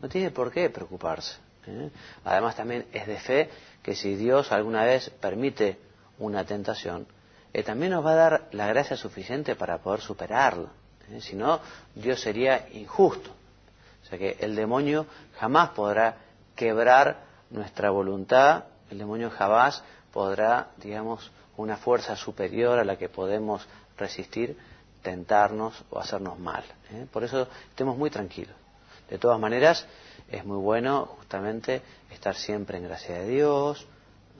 no 0.00 0.08
tiene 0.08 0.30
por 0.30 0.50
qué 0.50 0.70
preocuparse. 0.70 1.36
¿eh? 1.66 1.90
Además 2.24 2.56
también 2.56 2.86
es 2.92 3.06
de 3.06 3.18
fe 3.18 3.50
que 3.82 3.94
si 3.94 4.14
Dios 4.14 4.52
alguna 4.52 4.84
vez 4.84 5.10
permite 5.10 5.78
una 6.18 6.44
tentación, 6.44 7.06
eh, 7.52 7.62
también 7.62 7.92
nos 7.92 8.04
va 8.04 8.12
a 8.12 8.16
dar 8.16 8.48
la 8.52 8.66
gracia 8.66 8.96
suficiente 8.96 9.56
para 9.56 9.78
poder 9.78 10.00
superarla. 10.00 10.68
¿eh? 11.10 11.20
Si 11.20 11.36
no, 11.36 11.60
Dios 11.94 12.20
sería 12.20 12.68
injusto. 12.72 13.30
O 14.02 14.06
sea 14.06 14.18
que 14.18 14.36
el 14.40 14.54
demonio 14.54 15.06
jamás 15.38 15.70
podrá 15.70 16.23
quebrar 16.54 17.18
nuestra 17.50 17.90
voluntad, 17.90 18.64
el 18.90 18.98
demonio 18.98 19.30
jamás 19.30 19.82
podrá, 20.12 20.68
digamos, 20.76 21.30
una 21.56 21.76
fuerza 21.76 22.16
superior 22.16 22.78
a 22.78 22.84
la 22.84 22.96
que 22.96 23.08
podemos 23.08 23.66
resistir, 23.96 24.56
tentarnos 25.02 25.84
o 25.90 25.98
hacernos 25.98 26.38
mal. 26.38 26.64
¿eh? 26.92 27.06
Por 27.12 27.24
eso 27.24 27.48
estemos 27.68 27.96
muy 27.96 28.10
tranquilos. 28.10 28.54
De 29.08 29.18
todas 29.18 29.38
maneras, 29.38 29.86
es 30.28 30.44
muy 30.44 30.56
bueno 30.56 31.06
justamente 31.18 31.82
estar 32.10 32.34
siempre 32.34 32.78
en 32.78 32.84
gracia 32.84 33.18
de 33.18 33.28
Dios, 33.28 33.86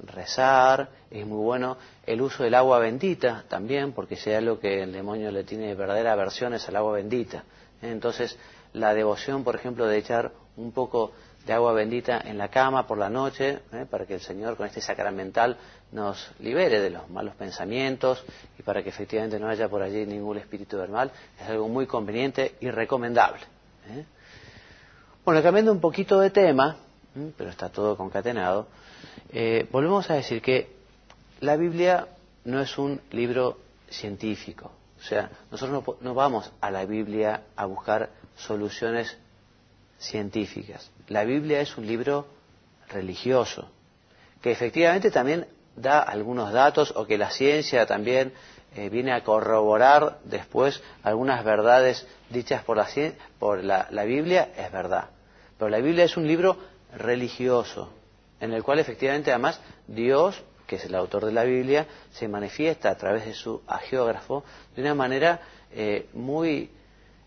rezar, 0.02 0.88
es 1.10 1.26
muy 1.26 1.38
bueno 1.38 1.76
el 2.06 2.20
uso 2.20 2.42
del 2.42 2.54
agua 2.54 2.78
bendita 2.78 3.44
también, 3.48 3.92
porque 3.92 4.16
si 4.16 4.30
hay 4.30 4.36
algo 4.36 4.58
que 4.58 4.82
el 4.82 4.92
demonio 4.92 5.30
le 5.30 5.44
tiene 5.44 5.74
verdadera 5.74 6.12
aversión 6.12 6.54
es 6.54 6.68
al 6.68 6.76
agua 6.76 6.94
bendita. 6.94 7.44
¿eh? 7.82 7.90
Entonces, 7.90 8.38
la 8.72 8.94
devoción, 8.94 9.44
por 9.44 9.54
ejemplo, 9.54 9.86
de 9.86 9.98
echar 9.98 10.32
un 10.56 10.72
poco 10.72 11.12
de 11.46 11.52
agua 11.52 11.72
bendita 11.72 12.20
en 12.24 12.38
la 12.38 12.48
cama 12.48 12.86
por 12.86 12.98
la 12.98 13.10
noche, 13.10 13.60
¿eh? 13.72 13.86
para 13.88 14.06
que 14.06 14.14
el 14.14 14.20
Señor 14.20 14.56
con 14.56 14.66
este 14.66 14.80
sacramental 14.80 15.56
nos 15.92 16.30
libere 16.38 16.80
de 16.80 16.90
los 16.90 17.08
malos 17.10 17.34
pensamientos 17.34 18.24
y 18.58 18.62
para 18.62 18.82
que 18.82 18.88
efectivamente 18.88 19.38
no 19.38 19.48
haya 19.48 19.68
por 19.68 19.82
allí 19.82 20.06
ningún 20.06 20.38
espíritu 20.38 20.78
del 20.78 20.90
mal, 20.90 21.12
es 21.40 21.48
algo 21.48 21.68
muy 21.68 21.86
conveniente 21.86 22.54
y 22.60 22.70
recomendable. 22.70 23.42
¿eh? 23.88 24.04
Bueno, 25.24 25.42
cambiando 25.42 25.72
un 25.72 25.80
poquito 25.80 26.18
de 26.20 26.30
tema, 26.30 26.76
¿eh? 27.14 27.32
pero 27.36 27.50
está 27.50 27.68
todo 27.68 27.96
concatenado, 27.96 28.68
volvemos 29.70 30.08
a 30.10 30.14
decir 30.14 30.40
que 30.40 30.72
la 31.40 31.56
Biblia 31.56 32.08
no 32.44 32.60
es 32.60 32.78
un 32.78 33.00
libro 33.10 33.58
científico. 33.90 34.70
O 34.98 35.02
sea, 35.02 35.30
nosotros 35.50 35.84
no, 35.84 35.96
no 36.00 36.14
vamos 36.14 36.50
a 36.60 36.70
la 36.70 36.86
Biblia 36.86 37.42
a 37.56 37.66
buscar 37.66 38.10
soluciones 38.36 39.18
científicas. 39.98 40.90
La 41.08 41.24
Biblia 41.24 41.60
es 41.60 41.76
un 41.76 41.86
libro 41.86 42.26
religioso, 42.88 43.70
que 44.40 44.50
efectivamente 44.50 45.10
también 45.10 45.46
da 45.76 46.00
algunos 46.00 46.52
datos 46.52 46.92
o 46.96 47.06
que 47.06 47.18
la 47.18 47.30
ciencia 47.30 47.86
también 47.86 48.32
eh, 48.76 48.88
viene 48.88 49.12
a 49.12 49.22
corroborar 49.22 50.18
después 50.24 50.82
algunas 51.02 51.44
verdades 51.44 52.06
dichas 52.30 52.64
por, 52.64 52.76
la, 52.76 52.88
por 53.38 53.62
la, 53.62 53.88
la 53.90 54.04
Biblia, 54.04 54.50
es 54.56 54.70
verdad. 54.72 55.10
Pero 55.58 55.68
la 55.68 55.78
Biblia 55.78 56.04
es 56.04 56.16
un 56.16 56.26
libro 56.26 56.56
religioso, 56.96 57.92
en 58.40 58.52
el 58.52 58.62
cual 58.62 58.78
efectivamente 58.78 59.30
además 59.30 59.60
Dios, 59.86 60.42
que 60.66 60.76
es 60.76 60.84
el 60.84 60.94
autor 60.94 61.26
de 61.26 61.32
la 61.32 61.44
Biblia, 61.44 61.86
se 62.12 62.28
manifiesta 62.28 62.90
a 62.90 62.96
través 62.96 63.26
de 63.26 63.34
su 63.34 63.62
agiógrafo 63.66 64.44
de 64.74 64.82
una 64.82 64.94
manera 64.94 65.40
eh, 65.70 66.08
muy 66.14 66.70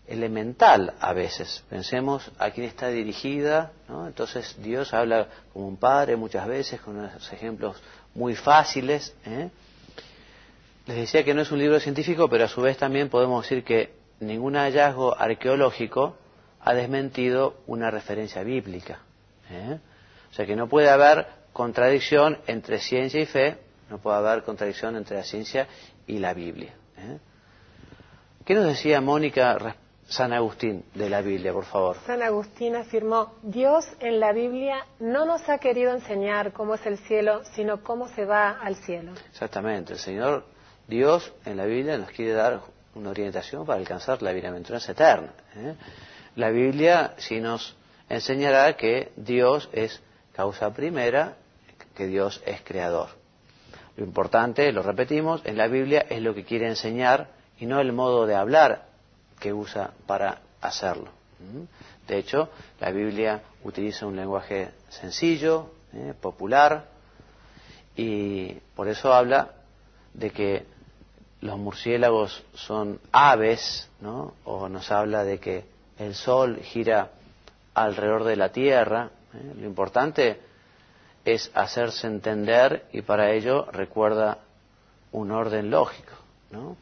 elemental 0.08 0.94
a 1.00 1.12
veces. 1.12 1.62
Pensemos 1.68 2.30
a 2.38 2.50
quién 2.50 2.66
está 2.66 2.88
dirigida, 2.88 3.72
¿no? 3.88 4.06
Entonces 4.06 4.56
Dios 4.58 4.92
habla 4.94 5.28
como 5.52 5.68
un 5.68 5.76
padre 5.76 6.16
muchas 6.16 6.46
veces, 6.46 6.80
con 6.80 6.96
unos 6.96 7.32
ejemplos 7.32 7.76
muy 8.14 8.34
fáciles. 8.34 9.14
¿eh? 9.24 9.50
Les 10.86 10.96
decía 10.96 11.24
que 11.24 11.34
no 11.34 11.42
es 11.42 11.50
un 11.50 11.58
libro 11.58 11.78
científico, 11.80 12.28
pero 12.28 12.44
a 12.44 12.48
su 12.48 12.62
vez 12.62 12.76
también 12.78 13.08
podemos 13.08 13.42
decir 13.42 13.64
que 13.64 13.94
ningún 14.20 14.54
hallazgo 14.56 15.16
arqueológico 15.16 16.16
ha 16.60 16.74
desmentido 16.74 17.56
una 17.66 17.90
referencia 17.90 18.42
bíblica. 18.42 19.00
¿eh? 19.50 19.78
O 20.30 20.34
sea 20.34 20.46
que 20.46 20.56
no 20.56 20.68
puede 20.68 20.90
haber 20.90 21.26
contradicción 21.52 22.38
entre 22.46 22.78
ciencia 22.78 23.20
y 23.20 23.26
fe, 23.26 23.58
no 23.90 23.98
puede 23.98 24.18
haber 24.18 24.42
contradicción 24.42 24.96
entre 24.96 25.16
la 25.16 25.24
ciencia 25.24 25.66
y 26.06 26.18
la 26.18 26.34
Biblia. 26.34 26.74
¿eh? 26.96 27.18
¿Qué 28.44 28.54
nos 28.54 28.64
decía 28.64 29.00
Mónica 29.00 29.58
San 30.08 30.32
Agustín 30.32 30.84
de 30.94 31.10
la 31.10 31.20
Biblia, 31.20 31.52
por 31.52 31.66
favor. 31.66 31.96
San 32.06 32.22
Agustín 32.22 32.74
afirmó, 32.76 33.34
Dios 33.42 33.84
en 34.00 34.20
la 34.20 34.32
Biblia 34.32 34.86
no 35.00 35.26
nos 35.26 35.46
ha 35.50 35.58
querido 35.58 35.92
enseñar 35.92 36.52
cómo 36.52 36.74
es 36.74 36.86
el 36.86 36.96
cielo, 36.98 37.42
sino 37.54 37.82
cómo 37.82 38.08
se 38.08 38.24
va 38.24 38.52
al 38.52 38.76
cielo. 38.76 39.12
Exactamente, 39.30 39.92
el 39.92 39.98
Señor 39.98 40.46
Dios 40.86 41.30
en 41.44 41.58
la 41.58 41.66
Biblia 41.66 41.98
nos 41.98 42.10
quiere 42.10 42.32
dar 42.32 42.62
una 42.94 43.10
orientación 43.10 43.66
para 43.66 43.78
alcanzar 43.78 44.22
la 44.22 44.32
bienaventuranza 44.32 44.92
eterna. 44.92 45.34
¿eh? 45.54 45.74
La 46.36 46.48
Biblia 46.48 47.12
sí 47.18 47.40
nos 47.40 47.76
enseñará 48.08 48.78
que 48.78 49.12
Dios 49.16 49.68
es 49.72 50.00
causa 50.32 50.72
primera, 50.72 51.36
que 51.94 52.06
Dios 52.06 52.42
es 52.46 52.62
creador. 52.62 53.10
Lo 53.96 54.04
importante, 54.04 54.72
lo 54.72 54.82
repetimos, 54.82 55.42
en 55.44 55.58
la 55.58 55.66
Biblia 55.66 56.06
es 56.08 56.22
lo 56.22 56.34
que 56.34 56.44
quiere 56.44 56.66
enseñar 56.66 57.28
y 57.58 57.66
no 57.66 57.78
el 57.80 57.92
modo 57.92 58.26
de 58.26 58.34
hablar 58.34 58.87
que 59.38 59.52
usa 59.52 59.90
para 60.06 60.40
hacerlo. 60.60 61.10
De 62.06 62.18
hecho, 62.18 62.48
la 62.80 62.90
Biblia 62.90 63.42
utiliza 63.64 64.06
un 64.06 64.16
lenguaje 64.16 64.70
sencillo, 64.88 65.70
¿eh? 65.92 66.14
popular, 66.20 66.86
y 67.96 68.54
por 68.74 68.88
eso 68.88 69.12
habla 69.12 69.50
de 70.14 70.30
que 70.30 70.66
los 71.40 71.58
murciélagos 71.58 72.44
son 72.54 73.00
aves, 73.12 73.88
¿no? 74.00 74.34
o 74.44 74.68
nos 74.68 74.90
habla 74.90 75.24
de 75.24 75.38
que 75.38 75.64
el 75.98 76.14
sol 76.14 76.58
gira 76.62 77.10
alrededor 77.74 78.24
de 78.24 78.36
la 78.36 78.50
tierra. 78.50 79.10
¿eh? 79.34 79.52
Lo 79.60 79.66
importante 79.66 80.40
es 81.24 81.50
hacerse 81.54 82.06
entender 82.06 82.86
y 82.92 83.02
para 83.02 83.32
ello 83.32 83.66
recuerda 83.70 84.38
un 85.12 85.30
orden 85.30 85.70
lógico. 85.70 86.12
¿no? 86.50 86.76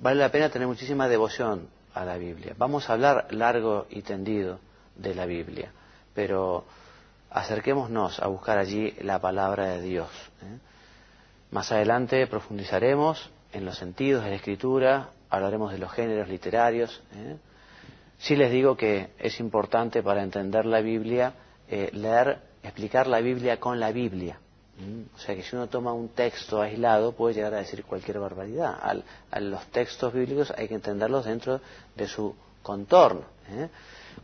Vale 0.00 0.20
la 0.20 0.30
pena 0.30 0.48
tener 0.48 0.66
muchísima 0.66 1.08
devoción 1.08 1.68
a 1.94 2.04
la 2.04 2.16
Biblia. 2.16 2.54
Vamos 2.56 2.88
a 2.88 2.94
hablar 2.94 3.26
largo 3.30 3.86
y 3.90 4.02
tendido 4.02 4.58
de 4.96 5.14
la 5.14 5.26
Biblia, 5.26 5.70
pero 6.14 6.64
acerquémonos 7.30 8.20
a 8.20 8.26
buscar 8.26 8.58
allí 8.58 8.94
la 9.02 9.20
palabra 9.20 9.66
de 9.66 9.82
Dios. 9.82 10.08
¿eh? 10.42 10.58
Más 11.50 11.70
adelante 11.72 12.26
profundizaremos 12.26 13.30
en 13.52 13.64
los 13.64 13.76
sentidos 13.76 14.24
de 14.24 14.30
la 14.30 14.36
escritura, 14.36 15.10
hablaremos 15.28 15.72
de 15.72 15.78
los 15.78 15.92
géneros 15.92 16.28
literarios. 16.28 17.02
¿eh? 17.14 17.36
Sí 18.18 18.36
les 18.36 18.50
digo 18.50 18.76
que 18.76 19.10
es 19.18 19.40
importante 19.40 20.02
para 20.02 20.22
entender 20.22 20.66
la 20.66 20.80
Biblia 20.80 21.34
eh, 21.68 21.90
leer, 21.92 22.40
explicar 22.62 23.06
la 23.06 23.20
Biblia 23.20 23.58
con 23.58 23.78
la 23.78 23.92
Biblia. 23.92 24.38
O 25.14 25.18
sea 25.18 25.34
que 25.34 25.42
si 25.42 25.54
uno 25.54 25.68
toma 25.68 25.92
un 25.92 26.10
texto 26.10 26.60
aislado 26.60 27.12
puede 27.12 27.34
llegar 27.34 27.54
a 27.54 27.58
decir 27.58 27.84
cualquier 27.84 28.18
barbaridad. 28.18 28.78
a 29.30 29.40
los 29.40 29.66
textos 29.66 30.12
bíblicos 30.12 30.52
hay 30.56 30.68
que 30.68 30.74
entenderlos 30.74 31.24
dentro 31.24 31.60
de 31.94 32.08
su 32.08 32.34
contorno. 32.62 33.24
¿eh? 33.48 33.68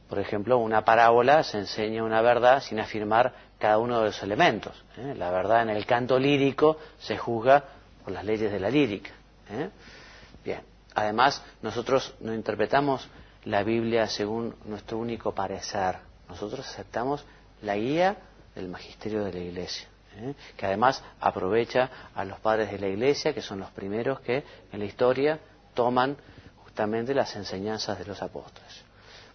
Por 0.09 0.19
ejemplo, 0.19 0.59
una 0.59 0.85
parábola 0.85 1.43
se 1.43 1.59
enseña 1.59 2.05
una 2.05 2.23
verdad 2.23 2.63
sin 2.63 2.79
afirmar 2.81 3.35
cada 3.59 3.79
uno 3.79 3.99
de 3.99 4.07
los 4.07 4.23
elementos. 4.23 4.83
¿eh? 4.97 5.15
La 5.17 5.31
verdad 5.31 5.63
en 5.63 5.71
el 5.71 5.85
canto 5.87 6.19
lírico 6.19 6.79
se 6.99 7.17
juzga 7.17 7.65
por 8.05 8.13
las 8.13 8.25
leyes 8.25 8.51
de 8.53 8.61
la 8.61 8.71
lírica. 8.71 9.11
¿eh? 9.51 9.71
Bien, 10.45 10.61
además 10.95 11.43
nosotros 11.63 12.15
no 12.21 12.33
interpretamos 12.33 13.09
la 13.45 13.63
Biblia 13.63 14.07
según 14.07 14.55
nuestro 14.65 14.99
único 14.99 15.35
parecer. 15.35 15.97
Nosotros 16.29 16.67
aceptamos 16.69 17.25
la 17.63 17.77
guía 17.77 18.17
del 18.55 18.69
magisterio 18.69 19.25
de 19.25 19.33
la 19.33 19.39
Iglesia. 19.39 19.89
¿Eh? 20.17 20.35
que 20.57 20.67
además 20.67 21.03
aprovecha 21.21 21.91
a 22.15 22.25
los 22.25 22.39
padres 22.41 22.71
de 22.71 22.79
la 22.79 22.89
Iglesia, 22.89 23.33
que 23.33 23.43
son 23.43 23.61
los 23.61 23.71
primeros 23.71 24.21
que 24.21 24.45
en 24.73 24.79
la 24.79 24.85
historia 24.85 25.39
toman 25.75 26.17
justamente 26.65 27.15
las 27.15 27.35
enseñanzas 27.37 27.99
de 27.99 28.07
los 28.07 28.23
apóstoles. 28.23 28.83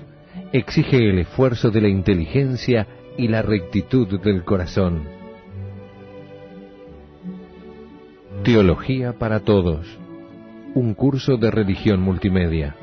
exige 0.52 0.98
el 0.98 1.20
esfuerzo 1.20 1.70
de 1.70 1.80
la 1.80 1.88
inteligencia 1.88 2.86
y 3.16 3.28
la 3.28 3.40
rectitud 3.40 4.20
del 4.20 4.44
corazón. 4.44 5.04
Teología 8.44 9.14
para 9.14 9.40
Todos, 9.40 9.86
un 10.74 10.92
curso 10.92 11.38
de 11.38 11.50
religión 11.50 12.02
multimedia. 12.02 12.76